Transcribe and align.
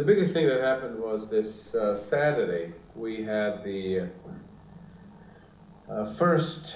the 0.00 0.06
biggest 0.06 0.32
thing 0.32 0.46
that 0.46 0.62
happened 0.62 0.98
was 0.98 1.28
this 1.28 1.74
uh, 1.74 1.94
Saturday. 1.94 2.72
We 2.94 3.22
had 3.22 3.62
the 3.62 4.08
uh, 5.90 6.14
first 6.14 6.74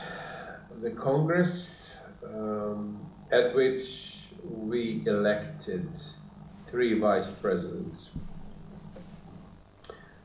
the 0.82 0.90
Congress 0.90 1.90
um, 2.22 3.00
at 3.32 3.54
which 3.54 4.28
we 4.42 5.02
elected 5.06 5.88
three 6.66 6.98
vice 7.00 7.30
presidents. 7.30 8.10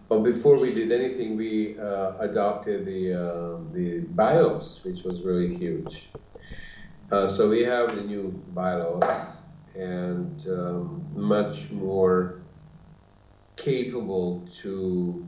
But 0.10 0.20
before 0.20 0.60
we 0.60 0.74
did 0.74 0.92
anything, 0.92 1.38
we 1.38 1.80
uh, 1.80 2.18
adopted 2.20 2.86
the 2.86 3.14
uh, 3.14 3.58
the 3.72 4.02
bylaws, 4.10 4.82
which 4.84 5.04
was 5.04 5.22
really 5.22 5.56
huge. 5.56 6.10
Uh, 7.10 7.30
so 7.30 7.48
we 7.48 7.62
have 7.62 7.96
the 7.96 8.02
new 8.02 8.44
bylaws 8.50 9.38
and 9.74 10.46
um, 10.50 11.08
much 11.16 11.72
more 11.72 12.39
capable 13.64 14.48
to 14.62 15.28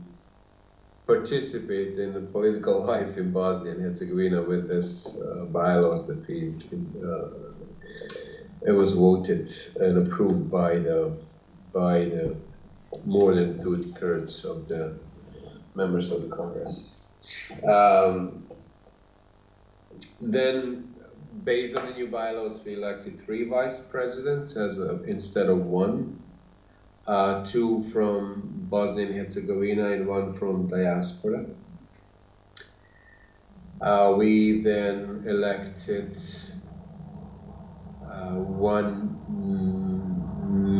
participate 1.06 1.98
in 1.98 2.14
the 2.14 2.20
political 2.20 2.84
life 2.92 3.16
in 3.16 3.32
Bosnia 3.32 3.72
and 3.72 3.82
Herzegovina 3.82 4.42
with 4.42 4.68
this 4.68 5.16
uh, 5.16 5.44
bylaws 5.46 6.06
that 6.06 6.26
we 6.28 6.54
uh, 7.04 7.52
it 8.64 8.72
was 8.72 8.92
voted 8.92 9.50
and 9.76 10.06
approved 10.06 10.50
by 10.50 10.78
the 10.78 11.12
by 11.72 12.04
the 12.04 12.36
more 13.04 13.34
than 13.34 13.60
two 13.62 13.84
thirds 13.98 14.44
of 14.44 14.68
the 14.68 14.96
members 15.74 16.10
of 16.10 16.22
the 16.22 16.36
Congress. 16.36 16.92
Um, 17.66 18.44
then, 20.20 20.94
based 21.44 21.76
on 21.76 21.86
the 21.86 21.92
new 21.92 22.08
bylaws, 22.08 22.60
we 22.64 22.74
elected 22.74 23.20
three 23.24 23.48
vice 23.48 23.80
presidents 23.80 24.56
as 24.56 24.78
a, 24.78 25.02
instead 25.04 25.46
of 25.46 25.64
one. 25.64 26.21
Uh, 27.06 27.44
two 27.44 27.82
from 27.92 28.42
Bosnia 28.70 29.06
and 29.06 29.16
Herzegovina 29.16 29.90
and 29.90 30.06
one 30.06 30.34
from 30.34 30.68
diaspora. 30.68 31.46
Uh, 33.80 34.14
we 34.16 34.62
then 34.62 35.24
elected 35.26 36.16
uh, 38.08 38.34
one 38.36 39.18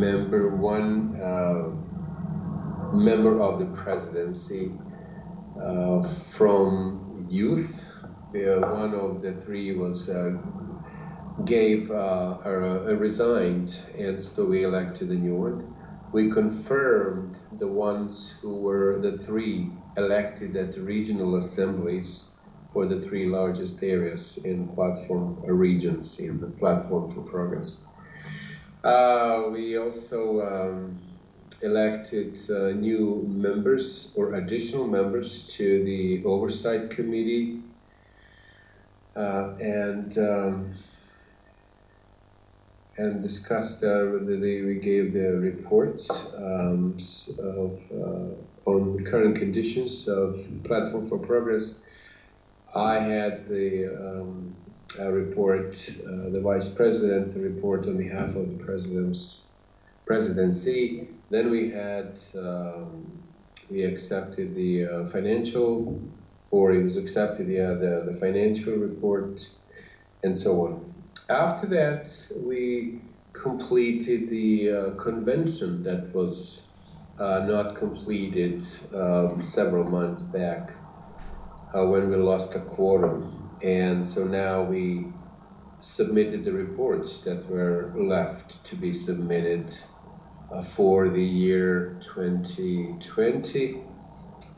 member, 0.00 0.54
one 0.54 1.20
uh, 1.20 2.94
member 2.94 3.40
of 3.40 3.58
the 3.58 3.66
presidency 3.82 4.70
uh, 5.60 6.02
from 6.36 7.26
youth. 7.28 7.84
one 8.32 8.94
of 8.94 9.20
the 9.20 9.32
three 9.40 9.76
was 9.76 10.08
uh, 10.08 10.38
gave 11.44 11.90
uh, 11.90 12.38
uh, 12.44 12.94
resigned, 12.96 13.76
and 13.98 14.22
so 14.22 14.44
we 14.44 14.64
elected 14.64 15.10
a 15.10 15.14
new 15.14 15.34
one. 15.34 15.74
We 16.12 16.30
confirmed 16.30 17.38
the 17.58 17.68
ones 17.68 18.34
who 18.42 18.56
were 18.56 19.00
the 19.00 19.16
three 19.16 19.72
elected 19.96 20.54
at 20.56 20.72
the 20.74 20.82
regional 20.82 21.36
assemblies 21.36 22.26
for 22.72 22.86
the 22.86 23.00
three 23.00 23.26
largest 23.26 23.82
areas 23.82 24.38
in 24.44 24.68
platform 24.68 25.40
regions 25.46 26.18
in 26.18 26.38
the 26.38 26.48
platform 26.48 27.10
for 27.14 27.22
progress. 27.22 27.78
Uh, 28.84 29.44
we 29.50 29.78
also 29.78 30.40
um, 30.42 31.00
elected 31.62 32.38
uh, 32.50 32.72
new 32.72 33.24
members 33.28 34.12
or 34.14 34.34
additional 34.34 34.86
members 34.86 35.46
to 35.54 35.82
the 35.84 36.22
oversight 36.24 36.90
committee 36.90 37.62
uh, 39.16 39.54
and 39.60 40.18
um, 40.18 40.74
and 42.98 43.22
discussed 43.22 43.82
uh, 43.82 44.04
the, 44.04 44.62
we 44.66 44.74
gave 44.74 45.12
the 45.12 45.38
reports 45.38 46.10
um, 46.36 46.96
of, 47.38 47.80
uh, 47.90 48.70
on 48.70 48.96
the 48.96 49.02
current 49.02 49.36
conditions 49.36 50.08
of 50.08 50.44
platform 50.64 51.08
for 51.08 51.18
progress. 51.18 51.76
I 52.74 52.98
had 53.00 53.48
the 53.48 53.86
um, 53.96 54.54
report, 54.98 55.74
uh, 56.06 56.30
the 56.30 56.40
vice 56.40 56.68
president, 56.68 57.32
the 57.32 57.40
report 57.40 57.86
on 57.86 57.96
behalf 57.96 58.34
of 58.34 58.50
the 58.50 58.64
president's 58.64 59.40
presidency. 60.06 61.08
Then 61.30 61.50
we 61.50 61.70
had 61.70 62.18
um, 62.36 63.10
we 63.70 63.84
accepted 63.84 64.54
the 64.54 64.86
uh, 64.86 65.08
financial, 65.08 66.00
or 66.50 66.72
it 66.72 66.82
was 66.82 66.96
accepted 66.96 67.48
yeah, 67.48 67.68
the 67.68 68.04
the 68.10 68.16
financial 68.20 68.74
report, 68.74 69.48
and 70.22 70.38
so 70.38 70.66
on. 70.66 70.92
After 71.28 71.66
that, 71.68 72.16
we 72.36 73.00
completed 73.32 74.28
the 74.28 74.70
uh, 74.70 74.90
convention 75.02 75.82
that 75.84 76.12
was 76.14 76.62
uh, 77.18 77.40
not 77.40 77.76
completed 77.76 78.64
um, 78.94 79.40
several 79.40 79.84
months 79.84 80.22
back 80.22 80.72
uh, 81.74 81.86
when 81.86 82.10
we 82.10 82.16
lost 82.16 82.54
a 82.54 82.60
quorum, 82.60 83.50
and 83.62 84.08
so 84.08 84.24
now 84.24 84.62
we 84.62 85.06
submitted 85.78 86.44
the 86.44 86.52
reports 86.52 87.18
that 87.18 87.48
were 87.48 87.92
left 87.96 88.64
to 88.64 88.76
be 88.76 88.92
submitted 88.92 89.76
uh, 90.52 90.62
for 90.62 91.08
the 91.08 91.22
year 91.22 91.98
2020. 92.02 93.82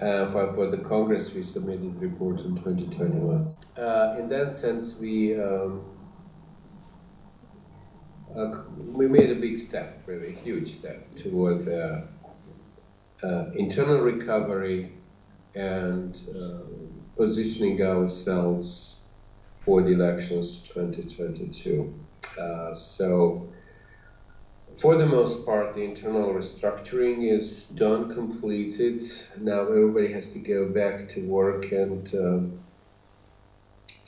Uh, 0.01 0.31
for, 0.33 0.53
for, 0.55 0.71
the 0.71 0.79
Congress, 0.79 1.33
we 1.33 1.43
submitted 1.43 1.95
reports 2.01 2.43
in 2.43 2.57
2021. 2.57 3.55
Uh, 3.77 4.17
in 4.19 4.29
that 4.29 4.57
sense, 4.57 4.95
we 4.95 5.41
um, 5.41 5.85
we 8.93 9.07
made 9.07 9.31
a 9.31 9.35
big 9.35 9.61
step, 9.61 10.03
really 10.07 10.33
huge 10.33 10.79
step 10.79 11.15
toward 11.17 11.69
uh, 11.69 13.51
internal 13.55 14.01
recovery 14.01 14.93
and 15.55 16.21
uh, 16.37 16.59
positioning 17.17 17.81
ourselves 17.83 18.97
for 19.65 19.83
the 19.83 19.93
elections 19.93 20.59
2022. 20.69 21.95
so 22.75 23.49
for 24.79 24.97
the 24.97 25.07
most 25.07 25.47
part, 25.47 25.75
the 25.75 25.83
internal 25.83 26.35
restructuring 26.35 27.31
is 27.31 27.65
done, 27.67 28.13
completed. 28.13 29.03
Now 29.39 29.61
everybody 29.61 30.13
has 30.13 30.33
to 30.33 30.41
go 30.41 30.69
back 30.69 31.09
to 31.11 31.21
work 31.29 31.71
and 31.71 32.13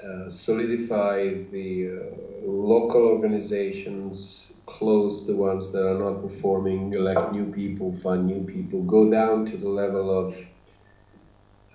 uh, 0.04 0.28
solidify 0.28 1.34
the 1.50 1.88
uh, 1.88 2.46
local 2.46 3.02
organizations, 3.02 4.52
close 4.66 5.26
the 5.26 5.34
ones 5.34 5.72
that 5.72 5.86
are 5.86 5.98
not 5.98 6.20
performing, 6.20 6.92
elect 6.92 7.32
new 7.32 7.50
people, 7.52 7.96
find 8.02 8.26
new 8.26 8.42
people, 8.44 8.82
go 8.82 9.10
down 9.10 9.46
to 9.46 9.56
the 9.56 9.68
level 9.68 10.10
of 10.10 10.34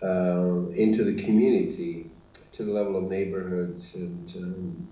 uh, 0.04 0.70
into 0.72 1.04
the 1.04 1.16
community, 1.16 2.10
to 2.52 2.64
the 2.64 2.72
level 2.72 2.98
of 2.98 3.10
neighborhoods 3.10 3.94
and 3.96 4.34
um, 4.38 4.88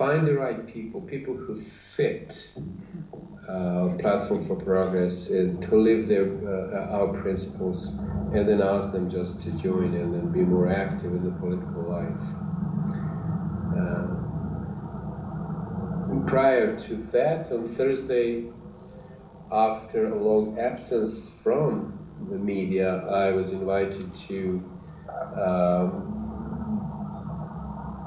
find 0.00 0.26
the 0.26 0.32
right 0.32 0.66
people, 0.66 1.02
people 1.02 1.36
who 1.36 1.60
fit 1.94 2.48
uh, 3.46 3.90
Platform 3.98 4.46
for 4.46 4.56
Progress, 4.56 5.28
and 5.28 5.60
to 5.60 5.76
live 5.76 6.08
their 6.08 6.24
uh, 6.24 6.96
our 6.96 7.08
principles, 7.20 7.88
and 8.32 8.48
then 8.48 8.62
ask 8.62 8.92
them 8.92 9.10
just 9.10 9.42
to 9.42 9.50
join 9.58 9.92
in 9.92 10.14
and 10.14 10.32
be 10.32 10.40
more 10.40 10.72
active 10.72 11.12
in 11.12 11.22
the 11.22 11.32
political 11.32 11.82
life. 11.82 12.22
Uh, 13.78 14.06
prior 16.26 16.78
to 16.78 16.96
that, 17.12 17.52
on 17.52 17.74
Thursday, 17.74 18.46
after 19.52 20.06
a 20.06 20.16
long 20.16 20.58
absence 20.58 21.30
from 21.42 21.98
the 22.30 22.38
media, 22.38 23.04
I 23.06 23.32
was 23.32 23.50
invited 23.50 24.14
to 24.28 24.62
um, 25.36 26.09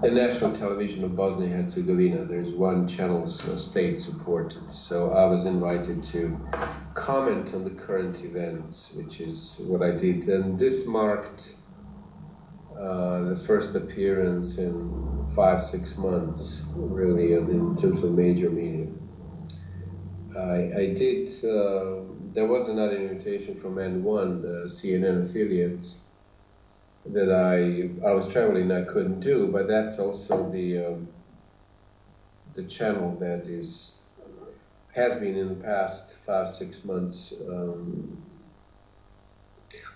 the 0.03 0.11
national 0.11 0.51
television 0.51 1.01
of 1.05 1.15
Bosnia 1.15 1.55
and 1.55 1.63
Herzegovina. 1.63 2.25
There's 2.25 2.53
one 2.53 2.89
channel 2.89 3.23
uh, 3.23 3.55
state 3.55 4.01
supported. 4.01 4.71
So 4.71 5.11
I 5.11 5.23
was 5.25 5.45
invited 5.45 6.03
to 6.05 6.37
comment 6.93 7.53
on 7.53 7.63
the 7.63 7.69
current 7.69 8.21
events, 8.25 8.91
which 8.95 9.21
is 9.21 9.55
what 9.59 9.81
I 9.81 9.91
did. 9.91 10.27
And 10.27 10.59
this 10.59 10.85
marked 10.85 11.55
uh, 12.77 13.23
the 13.29 13.43
first 13.47 13.75
appearance 13.75 14.57
in 14.57 15.25
five, 15.33 15.63
six 15.63 15.95
months, 15.95 16.63
really, 16.75 17.33
in 17.33 17.77
terms 17.77 18.03
of 18.03 18.11
major 18.11 18.49
media. 18.49 18.87
I, 20.37 20.81
I 20.81 20.93
did, 20.93 21.29
uh, 21.45 22.03
there 22.33 22.47
was 22.47 22.67
another 22.67 22.97
invitation 22.97 23.55
from 23.55 23.75
N1, 23.75 24.41
the 24.41 24.65
CNN 24.67 25.29
affiliate 25.29 25.87
that 27.07 27.31
I 27.31 28.07
I 28.07 28.13
was 28.13 28.31
traveling 28.31 28.71
I 28.71 28.83
couldn't 28.83 29.19
do, 29.19 29.47
but 29.47 29.67
that's 29.67 29.99
also 29.99 30.49
the 30.49 30.85
um, 30.85 31.07
the 32.55 32.63
channel 32.63 33.17
that 33.19 33.45
is 33.45 33.95
has 34.93 35.15
been 35.15 35.35
in 35.35 35.49
the 35.49 35.63
past 35.63 36.03
five 36.25 36.49
six 36.49 36.85
months 36.85 37.33
um, 37.49 38.23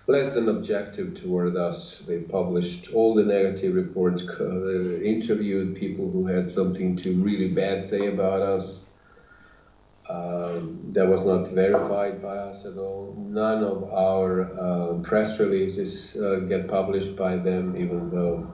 less 0.07 0.31
than 0.31 0.50
objective 0.50 1.13
toward 1.13 1.56
us. 1.56 2.00
They 2.07 2.19
published 2.19 2.94
all 2.94 3.13
the 3.13 3.24
negative 3.24 3.75
reports, 3.75 4.24
uh, 4.24 5.01
interviewed 5.01 5.75
people 5.75 6.09
who 6.09 6.25
had 6.27 6.50
something 6.50 6.95
to 6.98 7.13
really 7.21 7.50
bad 7.50 7.86
say 7.86 8.07
about 8.07 8.42
us. 8.42 8.80
Um, 10.09 10.80
that 10.94 11.06
was 11.06 11.25
not 11.25 11.50
verified 11.50 12.21
by 12.21 12.38
us 12.38 12.63
at 12.63 12.77
all. 12.77 13.13
None 13.19 13.62
of 13.63 13.83
our 13.92 14.44
uh, 14.57 14.94
press 15.00 15.38
releases 15.38 16.15
uh, 16.15 16.39
get 16.48 16.69
published 16.69 17.18
by 17.18 17.36
them, 17.36 17.75
even 17.75 18.09
though 18.09 18.50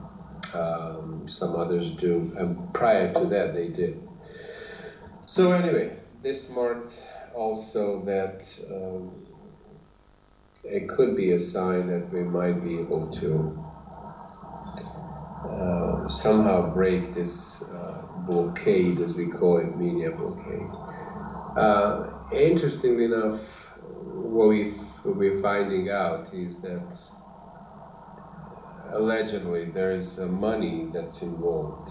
um, 0.52 1.28
some 1.28 1.54
others 1.54 1.92
do. 1.92 2.32
And 2.36 2.74
prior 2.74 3.12
to 3.14 3.26
that, 3.26 3.54
they 3.54 3.68
did. 3.68 4.02
So, 5.26 5.52
anyway, 5.52 5.96
this 6.22 6.48
marked 6.48 7.04
also 7.34 8.02
that 8.04 8.42
um, 8.68 9.12
it 10.64 10.88
could 10.88 11.16
be 11.16 11.32
a 11.32 11.40
sign 11.40 11.86
that 11.88 12.12
we 12.12 12.22
might 12.22 12.64
be 12.64 12.80
able 12.80 13.10
to 13.12 13.64
uh, 15.48 16.08
somehow 16.08 16.72
break 16.74 17.14
this 17.14 17.62
uh, 17.62 18.02
blockade, 18.26 18.98
as 19.00 19.14
we 19.14 19.26
call 19.26 19.58
it, 19.58 19.76
media 19.76 20.10
blockade. 20.10 20.83
Uh, 21.56 22.10
interestingly 22.32 23.04
enough, 23.04 23.40
what, 23.80 24.48
we, 24.48 24.74
we're 25.04 25.40
finding 25.40 25.88
out 25.88 26.32
is 26.34 26.60
that 26.60 27.00
allegedly 28.92 29.66
there 29.66 29.92
is 29.92 30.16
money 30.18 30.90
that's 30.92 31.22
involved. 31.22 31.90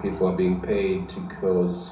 people 0.00 0.28
are 0.28 0.36
being 0.36 0.60
paid 0.60 1.08
to 1.10 1.20
cause 1.40 1.90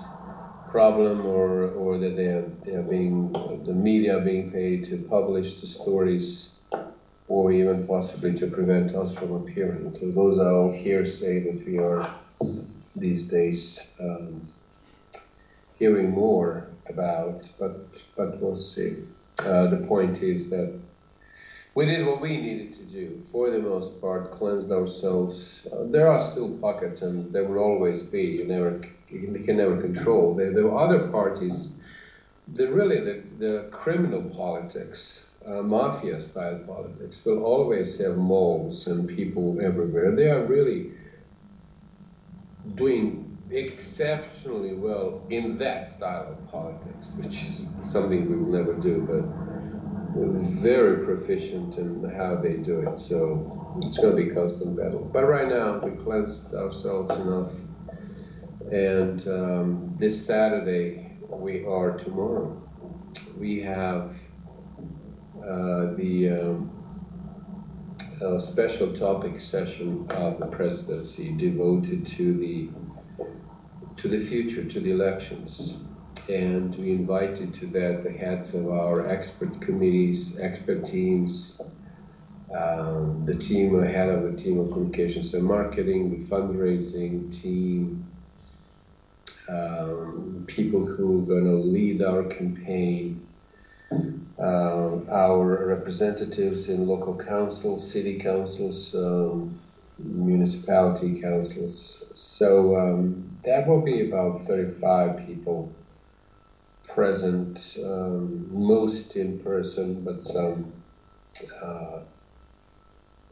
problem 0.70 1.26
or, 1.26 1.68
or 1.72 1.98
that 1.98 2.16
they 2.16 2.28
are, 2.28 2.50
they 2.64 2.72
are 2.72 2.82
being, 2.82 3.30
the 3.66 3.74
media 3.74 4.16
are 4.16 4.24
being 4.24 4.50
paid 4.50 4.86
to 4.86 4.96
publish 5.10 5.60
the 5.60 5.66
stories 5.66 6.48
or 7.28 7.52
even 7.52 7.86
possibly 7.86 8.32
to 8.34 8.46
prevent 8.46 8.94
us 8.94 9.14
from 9.14 9.32
appearing. 9.32 9.94
So 9.94 10.10
those 10.12 10.38
are 10.38 10.50
all 10.50 10.72
hearsay 10.72 11.40
that 11.44 11.66
we 11.66 11.78
are 11.78 12.14
these 12.96 13.26
days 13.26 13.80
um, 14.00 14.48
hearing 15.78 16.10
more 16.10 16.71
about, 16.88 17.48
but, 17.58 17.86
but 18.16 18.40
we'll 18.40 18.56
see. 18.56 18.96
Uh, 19.40 19.66
the 19.68 19.84
point 19.88 20.22
is 20.22 20.50
that 20.50 20.72
we 21.74 21.86
did 21.86 22.06
what 22.06 22.20
we 22.20 22.36
needed 22.36 22.74
to 22.74 22.82
do, 22.84 23.22
for 23.32 23.50
the 23.50 23.58
most 23.58 24.00
part, 24.00 24.30
cleansed 24.30 24.70
ourselves. 24.70 25.66
Uh, 25.72 25.84
there 25.86 26.06
are 26.08 26.20
still 26.20 26.50
pockets, 26.58 27.00
and 27.00 27.32
there 27.32 27.44
will 27.44 27.62
always 27.62 28.02
be. 28.02 28.22
You 28.22 28.44
never, 28.44 28.80
you 29.08 29.42
can 29.44 29.56
never 29.56 29.80
control. 29.80 30.34
There, 30.34 30.52
there 30.52 30.70
are 30.70 30.86
other 30.86 31.08
parties. 31.08 31.68
The 32.54 32.70
really 32.70 33.00
the, 33.00 33.22
the 33.38 33.68
criminal 33.70 34.22
politics 34.22 35.24
uh, 35.46 35.62
mafia 35.62 36.20
style 36.20 36.58
politics 36.66 37.24
will 37.24 37.44
always 37.44 37.98
have 37.98 38.16
moles 38.16 38.86
and 38.86 39.08
people 39.08 39.60
everywhere. 39.60 40.14
They 40.14 40.30
are 40.30 40.44
really 40.44 40.92
doing 42.74 43.31
exceptionally 43.52 44.74
well 44.74 45.22
in 45.30 45.56
that 45.58 45.88
style 45.94 46.28
of 46.32 46.50
politics, 46.50 47.12
which 47.16 47.44
is 47.44 47.62
something 47.84 48.28
we 48.28 48.36
will 48.36 48.52
never 48.52 48.74
do, 48.74 49.00
but 49.08 49.24
very 50.62 51.04
proficient 51.04 51.76
in 51.76 52.08
how 52.16 52.36
they 52.36 52.54
do 52.54 52.80
it. 52.80 53.00
So 53.00 53.78
it's 53.82 53.98
going 53.98 54.16
to 54.16 54.22
be 54.24 54.30
constant 54.30 54.76
battle. 54.76 55.08
But 55.12 55.24
right 55.24 55.48
now, 55.48 55.78
we 55.78 55.92
cleansed 55.92 56.54
ourselves 56.54 57.10
enough. 57.10 57.50
And 58.70 59.26
um, 59.28 59.90
this 59.98 60.24
Saturday, 60.24 61.16
we 61.28 61.64
are 61.64 61.92
tomorrow. 61.96 62.62
We 63.38 63.60
have 63.62 64.14
uh, 65.38 65.94
the 65.96 66.28
um, 66.30 66.70
uh, 68.22 68.38
special 68.38 68.92
topic 68.92 69.40
session 69.40 70.06
of 70.10 70.38
the 70.38 70.46
presidency 70.46 71.32
devoted 71.32 72.06
to 72.06 72.34
the 72.34 72.68
to 74.02 74.08
the 74.08 74.26
future, 74.26 74.64
to 74.64 74.80
the 74.80 74.90
elections. 74.90 75.74
And 76.28 76.74
we 76.74 76.90
invited 76.90 77.54
to 77.54 77.66
that 77.68 78.02
the 78.02 78.10
heads 78.10 78.52
of 78.52 78.68
our 78.68 79.08
expert 79.08 79.60
committees, 79.60 80.38
expert 80.40 80.84
teams, 80.84 81.60
um, 82.52 83.24
the 83.24 83.36
team 83.36 83.80
ahead 83.80 84.08
of 84.08 84.24
the 84.24 84.36
team 84.36 84.58
of 84.58 84.72
communications 84.72 85.32
and 85.34 85.44
marketing, 85.44 86.10
the 86.10 86.24
fundraising 86.26 87.32
team, 87.40 88.04
um, 89.48 90.44
people 90.48 90.84
who 90.84 91.22
are 91.22 91.26
going 91.26 91.44
to 91.44 91.56
lead 91.56 92.02
our 92.02 92.24
campaign, 92.24 93.24
uh, 94.38 94.98
our 95.10 95.66
representatives 95.66 96.68
in 96.68 96.88
local 96.88 97.16
councils, 97.16 97.88
city 97.88 98.18
councils, 98.18 98.94
um, 98.96 99.60
municipality 99.98 101.20
councils. 101.20 102.04
So 102.14 102.76
um, 102.76 103.38
that 103.44 103.66
will 103.66 103.82
be 103.82 104.08
about 104.08 104.44
35 104.44 105.26
people 105.26 105.74
present, 106.88 107.76
um, 107.84 108.46
most 108.50 109.16
in 109.16 109.38
person, 109.40 110.04
but 110.04 110.22
some 110.24 110.72
uh, 111.62 112.00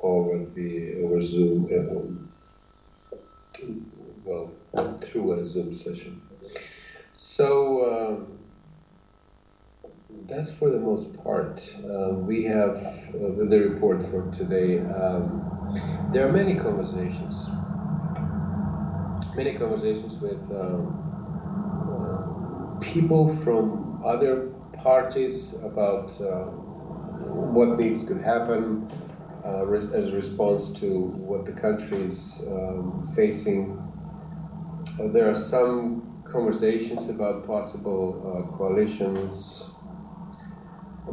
over 0.01 0.45
the 0.55 1.03
over 1.05 1.21
Zoom. 1.21 1.69
Uh, 1.71 3.67
well, 4.25 4.53
through 5.03 5.41
a 5.41 5.45
Zoom 5.47 5.73
session. 5.73 6.23
So. 7.15 7.85
Um, 8.19 8.40
that's 10.31 10.53
for 10.53 10.71
the 10.71 10.79
most 10.79 11.13
part. 11.25 11.61
Uh, 11.85 12.11
we 12.15 12.45
have 12.45 12.77
uh, 12.77 13.45
the 13.49 13.69
report 13.69 14.01
for 14.11 14.31
today. 14.31 14.79
Um, 14.79 16.09
there 16.13 16.27
are 16.27 16.33
many 16.33 16.55
conversations, 16.55 17.47
many 19.35 19.59
conversations 19.59 20.19
with 20.19 20.41
um, 20.53 20.95
uh, 21.91 22.79
people 22.81 23.37
from 23.39 24.03
other 24.07 24.53
parties 24.73 25.53
about 25.65 26.19
uh, 26.21 26.47
what 27.55 27.77
needs 27.79 28.05
to 28.05 28.15
happen 28.15 28.89
uh, 29.45 29.69
as 29.73 30.11
a 30.11 30.13
response 30.13 30.71
to 30.81 31.09
what 31.29 31.45
the 31.45 31.53
country 31.53 32.03
is 32.05 32.41
um, 32.47 33.13
facing. 33.17 33.77
Uh, 35.01 35.09
there 35.09 35.29
are 35.29 35.35
some 35.35 36.23
conversations 36.25 37.09
about 37.09 37.45
possible 37.45 38.47
coalitions 38.57 39.65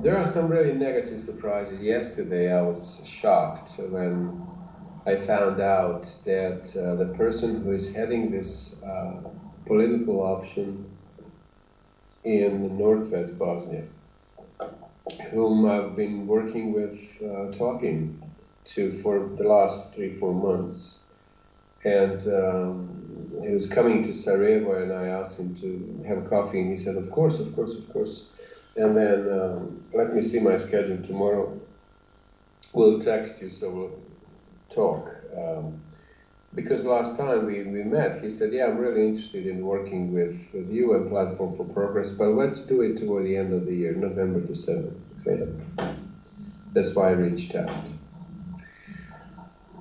there 0.01 0.15
are 0.17 0.23
some 0.23 0.47
really 0.47 0.73
negative 0.73 1.19
surprises. 1.19 1.81
Yesterday, 1.81 2.51
I 2.51 2.61
was 2.61 3.01
shocked 3.05 3.73
when 3.77 4.45
I 5.05 5.17
found 5.17 5.59
out 5.59 6.13
that 6.25 6.75
uh, 6.75 6.95
the 6.95 7.13
person 7.17 7.63
who 7.63 7.71
is 7.71 7.93
heading 7.93 8.31
this 8.31 8.75
uh, 8.83 9.21
political 9.65 10.21
option 10.21 10.85
in 12.23 12.77
northwest 12.77 13.37
Bosnia, 13.39 13.85
whom 15.31 15.65
I've 15.65 15.95
been 15.95 16.27
working 16.27 16.73
with, 16.73 16.99
uh, 17.21 17.51
talking 17.51 18.21
to 18.65 19.01
for 19.01 19.31
the 19.35 19.43
last 19.43 19.93
three, 19.95 20.13
four 20.19 20.33
months, 20.33 20.97
and 21.85 22.21
um, 22.27 23.41
he 23.43 23.53
was 23.53 23.65
coming 23.67 24.03
to 24.03 24.13
Sarajevo, 24.13 24.83
and 24.83 24.91
I 24.91 25.07
asked 25.07 25.39
him 25.39 25.55
to 25.55 26.03
have 26.07 26.25
coffee, 26.25 26.59
and 26.59 26.71
he 26.71 26.77
said, 26.77 26.97
"Of 26.97 27.09
course, 27.11 27.39
of 27.39 27.55
course, 27.55 27.73
of 27.73 27.87
course." 27.89 28.29
And 28.77 28.95
then 28.95 29.39
um, 29.39 29.83
let 29.93 30.13
me 30.13 30.21
see 30.21 30.39
my 30.39 30.55
schedule 30.55 31.01
tomorrow. 31.01 31.59
We'll 32.73 32.99
text 32.99 33.41
you, 33.41 33.49
so 33.49 33.71
we'll 33.71 33.99
talk. 34.69 35.15
Um, 35.35 35.81
because 36.53 36.85
last 36.85 37.17
time 37.17 37.45
we, 37.45 37.63
we 37.63 37.83
met, 37.83 38.23
he 38.23 38.29
said, 38.29 38.53
Yeah, 38.53 38.67
I'm 38.67 38.77
really 38.77 39.07
interested 39.07 39.47
in 39.47 39.65
working 39.65 40.13
with, 40.13 40.49
with 40.53 40.69
you 40.69 40.95
and 40.95 41.09
Platform 41.09 41.55
for 41.57 41.65
Progress, 41.65 42.11
but 42.11 42.29
let's 42.29 42.59
do 42.59 42.81
it 42.81 42.97
toward 42.97 43.25
the 43.25 43.35
end 43.35 43.53
of 43.53 43.65
the 43.65 43.75
year, 43.75 43.93
November 43.93 44.39
the 44.39 44.53
7th. 44.53 44.93
Okay? 45.25 45.95
That's 46.73 46.93
why 46.93 47.09
I 47.09 47.11
reached 47.11 47.55
out. 47.55 47.91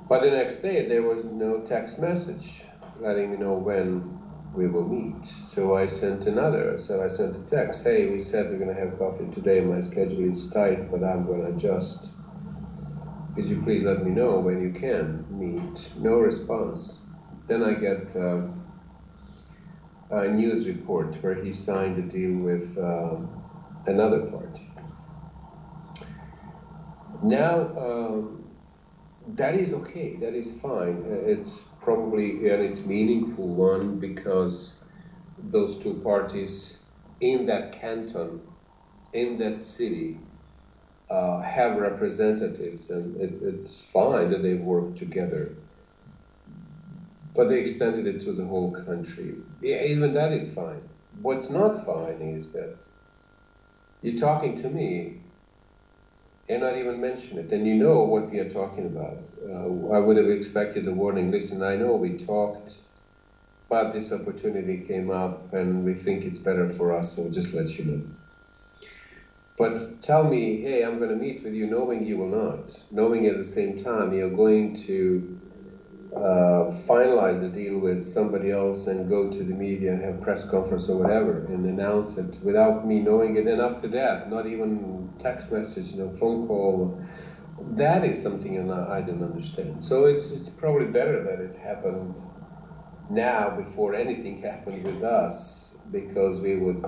But 0.09 0.23
the 0.23 0.31
next 0.31 0.59
day, 0.59 0.89
there 0.89 1.03
was 1.03 1.25
no 1.25 1.61
text 1.61 1.99
message 1.99 2.63
letting 3.01 3.31
me 3.31 3.37
know 3.37 3.55
when 3.55 4.19
we 4.57 4.67
will 4.67 4.89
meet. 4.89 5.27
So 5.27 5.77
I 5.77 5.87
sent 5.87 6.27
another. 6.27 6.79
So 6.79 7.05
I 7.05 7.09
sent 7.09 7.37
a 7.37 7.41
text. 7.43 7.85
Hey, 7.85 8.07
we 8.07 8.21
said 8.21 8.51
we're 8.51 8.59
going 8.59 8.75
to 8.75 8.81
have 8.81 8.99
coffee 8.99 9.31
today. 9.31 9.61
My 9.61 9.81
schedule 9.81 10.33
is 10.33 10.49
tight, 10.51 10.91
but 10.91 11.05
I'm 11.05 11.27
going 11.27 11.43
to 11.43 11.49
adjust. 11.49 12.11
Could 13.35 13.45
you 13.45 13.61
please 13.63 13.85
let 13.85 14.03
me 14.03 14.11
know 14.11 14.41
when 14.41 14.63
you 14.63 14.71
can 14.73 15.27
meet? 15.29 15.93
No 15.99 16.15
response. 16.15 16.99
Then 17.47 17.63
I 17.63 17.75
get 17.75 18.17
uh, 18.17 18.43
a 20.11 20.29
news 20.29 20.67
report 20.67 21.23
where 21.23 21.35
he 21.35 21.53
signed 21.53 21.99
a 21.99 22.09
deal 22.09 22.39
with 22.39 22.79
uh, 22.79 23.17
another 23.87 24.21
party. 24.21 24.71
Now, 27.23 27.61
um, 27.77 28.46
that 29.35 29.55
is 29.55 29.73
okay. 29.73 30.17
That 30.17 30.35
is 30.35 30.59
fine. 30.61 31.05
It's 31.09 31.59
probably 31.81 32.49
and 32.49 32.63
it's 32.63 32.81
meaningful 32.81 33.55
one 33.55 33.99
because 33.99 34.79
those 35.39 35.79
two 35.79 36.01
parties 36.03 36.79
in 37.21 37.47
that 37.47 37.73
canton, 37.73 38.41
in 39.13 39.39
that 39.39 39.63
city, 39.63 40.21
uh, 41.11 41.41
have 41.43 41.77
representatives, 41.79 42.91
and 42.91 43.21
it, 43.21 43.39
it's 43.43 43.81
fine 43.93 44.31
that 44.31 44.43
they 44.43 44.55
work 44.55 44.97
together. 44.97 45.57
But 47.35 47.49
they 47.49 47.61
extended 47.61 48.07
it 48.07 48.21
to 48.23 48.33
the 48.33 48.45
whole 48.45 48.73
country. 48.85 49.37
Yeah, 49.61 49.85
even 49.85 50.13
that 50.15 50.33
is 50.33 50.51
fine. 50.53 50.83
what's 51.23 51.51
not 51.51 51.85
fine 51.87 52.21
is 52.21 52.53
that 52.53 52.87
you're 54.03 54.19
talking 54.19 54.57
to 54.57 54.69
me 54.69 55.23
and 56.49 56.63
not 56.63 56.77
even 56.77 57.01
mention 57.01 57.39
it, 57.39 57.53
and 57.53 57.67
you 57.67 57.75
know 57.75 58.05
what 58.05 58.31
we 58.31 58.39
are 58.39 58.49
talking 58.49 58.87
about. 58.87 59.19
Uh, 59.45 59.95
I 59.95 59.99
would 59.99 60.17
have 60.17 60.29
expected 60.29 60.85
the 60.85 60.93
warning. 60.93 61.31
Listen, 61.31 61.63
I 61.63 61.77
know 61.77 61.97
we 61.97 62.17
talked, 62.17 62.77
but 63.69 63.93
this 63.93 64.13
opportunity 64.13 64.85
came 64.87 65.11
up, 65.11 65.53
and 65.53 65.85
we 65.85 65.95
think 65.95 66.25
it's 66.25 66.39
better 66.39 66.69
for 66.69 66.97
us, 66.97 67.17
so 67.17 67.29
just 67.31 67.53
let 67.53 67.77
you 67.79 67.85
know. 67.85 68.03
But 69.59 70.03
tell 70.03 70.23
me, 70.23 70.61
hey, 70.61 70.85
I'm 70.85 70.99
going 70.99 71.11
to 71.11 71.17
meet 71.17 71.43
with 71.43 71.55
you, 71.55 71.67
knowing 71.67 72.07
you 72.07 72.19
will 72.19 72.29
not, 72.29 72.79
knowing 72.91 73.27
at 73.27 73.39
the 73.39 73.45
same 73.45 73.77
time 73.77 74.13
you're 74.13 74.31
going 74.31 74.75
to 74.87 75.36
uh, 76.17 76.73
finalize 76.89 77.45
a 77.45 77.49
deal 77.49 77.79
with 77.79 78.03
somebody 78.03 78.51
else 78.51 78.87
and 78.87 79.09
go 79.09 79.31
to 79.31 79.45
the 79.45 79.53
media 79.53 79.93
and 79.93 80.03
have 80.03 80.21
press 80.23 80.49
conference 80.49 80.89
or 80.89 80.97
whatever 80.97 81.45
and 81.47 81.67
announce 81.67 82.17
it 82.17 82.41
without 82.43 82.87
me 82.87 83.01
knowing 83.01 83.37
it. 83.37 83.47
And 83.47 83.61
after 83.61 83.87
that, 83.89 84.31
not 84.31 84.47
even 84.47 85.13
text 85.19 85.53
message, 85.53 85.93
you 85.93 85.99
know, 85.99 86.11
phone 86.11 86.47
call. 86.47 86.99
That 87.73 88.05
is 88.05 88.23
something 88.23 88.71
I 88.71 89.01
don't 89.03 89.23
understand. 89.23 89.85
So 89.85 90.05
it's 90.07 90.31
it's 90.31 90.49
probably 90.49 90.87
better 90.87 91.23
that 91.25 91.41
it 91.41 91.57
happened 91.57 92.17
now 93.11 93.51
before 93.51 93.95
anything 93.95 94.43
happened 94.43 94.85
with 94.85 95.03
us 95.03 95.77
because 95.91 96.41
we 96.41 96.57
would 96.57 96.85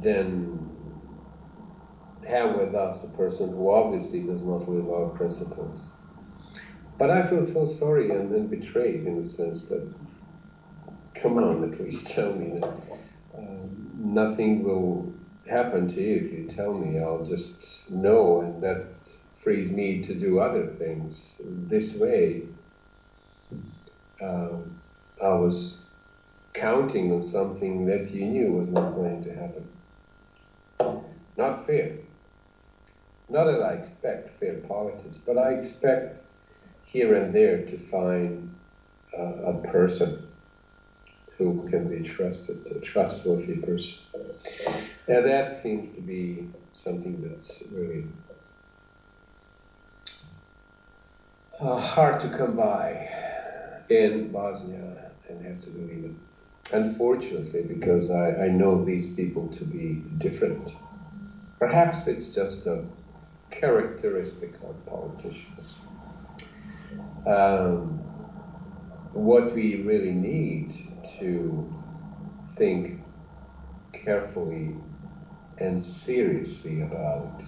then 0.00 0.70
have 2.26 2.56
with 2.56 2.74
us 2.74 3.04
a 3.04 3.08
person 3.08 3.50
who 3.50 3.70
obviously 3.70 4.20
does 4.20 4.42
not 4.42 4.68
live 4.68 4.88
our 4.90 5.08
principles. 5.08 5.90
But 7.00 7.08
I 7.08 7.22
feel 7.22 7.42
so 7.42 7.64
sorry 7.64 8.10
and, 8.10 8.30
and 8.30 8.50
betrayed 8.50 9.06
in 9.06 9.16
the 9.16 9.24
sense 9.24 9.62
that, 9.62 9.82
come 11.14 11.38
on, 11.38 11.64
at 11.64 11.80
least 11.80 12.06
tell 12.08 12.30
me 12.30 12.58
that 12.60 12.74
um, 13.38 13.90
nothing 13.96 14.62
will 14.62 15.10
happen 15.48 15.88
to 15.88 16.02
you 16.02 16.16
if 16.16 16.30
you 16.30 16.44
tell 16.46 16.74
me. 16.74 17.00
I'll 17.00 17.24
just 17.24 17.90
know, 17.90 18.42
and 18.42 18.62
that 18.62 18.84
frees 19.42 19.70
me 19.70 20.02
to 20.02 20.14
do 20.14 20.40
other 20.40 20.66
things. 20.66 21.36
This 21.40 21.94
way, 21.94 22.42
um, 24.22 24.78
I 25.24 25.32
was 25.32 25.86
counting 26.52 27.14
on 27.14 27.22
something 27.22 27.86
that 27.86 28.10
you 28.10 28.26
knew 28.26 28.52
was 28.52 28.68
not 28.68 28.94
going 28.94 29.24
to 29.24 29.34
happen. 29.34 29.66
Not 31.38 31.64
fair. 31.66 31.96
Not 33.30 33.44
that 33.44 33.62
I 33.62 33.72
expect 33.72 34.38
fair 34.38 34.56
politics, 34.68 35.16
but 35.16 35.38
I 35.38 35.52
expect 35.52 36.24
here 36.92 37.14
and 37.14 37.32
there 37.32 37.64
to 37.64 37.78
find 37.78 38.52
uh, 39.16 39.22
a 39.22 39.62
person 39.68 40.26
who 41.38 41.66
can 41.70 41.88
be 41.88 42.02
trusted, 42.02 42.66
a 42.66 42.80
trustworthy 42.80 43.56
person. 43.56 43.98
Now 45.08 45.22
that 45.22 45.54
seems 45.54 45.94
to 45.94 46.00
be 46.00 46.48
something 46.72 47.22
that's 47.22 47.62
really 47.70 48.04
uh, 51.60 51.76
hard 51.76 52.20
to 52.20 52.28
come 52.28 52.56
by 52.56 53.08
in 53.88 54.32
Bosnia 54.32 55.12
and 55.28 55.44
Herzegovina. 55.44 56.12
Unfortunately, 56.72 57.62
because 57.62 58.10
I, 58.10 58.44
I 58.44 58.48
know 58.48 58.84
these 58.84 59.14
people 59.14 59.48
to 59.48 59.64
be 59.64 60.02
different. 60.18 60.70
Perhaps 61.58 62.06
it's 62.06 62.34
just 62.34 62.66
a 62.66 62.84
characteristic 63.50 64.54
of 64.64 64.86
politicians. 64.86 65.74
Um, 67.26 67.98
what 69.12 69.54
we 69.54 69.82
really 69.82 70.12
need 70.12 70.74
to 71.18 71.72
think 72.54 73.02
carefully 73.92 74.76
and 75.58 75.82
seriously 75.82 76.82
about 76.82 77.42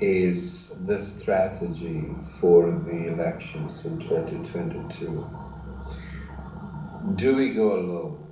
is 0.00 0.72
the 0.86 0.98
strategy 0.98 2.08
for 2.40 2.70
the 2.70 3.06
elections 3.08 3.84
in 3.84 3.98
2022. 3.98 5.28
Do 7.16 7.34
we 7.34 7.52
go 7.52 7.74
alone? 7.74 8.30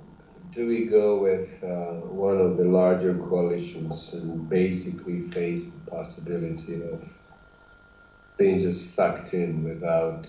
do 0.51 0.65
we 0.65 0.85
go 0.85 1.21
with 1.21 1.63
uh, 1.63 2.01
one 2.07 2.37
of 2.37 2.57
the 2.57 2.63
larger 2.63 3.13
coalitions 3.13 4.13
and 4.13 4.49
basically 4.49 5.21
face 5.29 5.65
the 5.65 5.91
possibility 5.91 6.81
of 6.81 7.07
being 8.39 8.57
just 8.57 8.95
sucked 8.95 9.33
in 9.33 9.63
without 9.63 10.23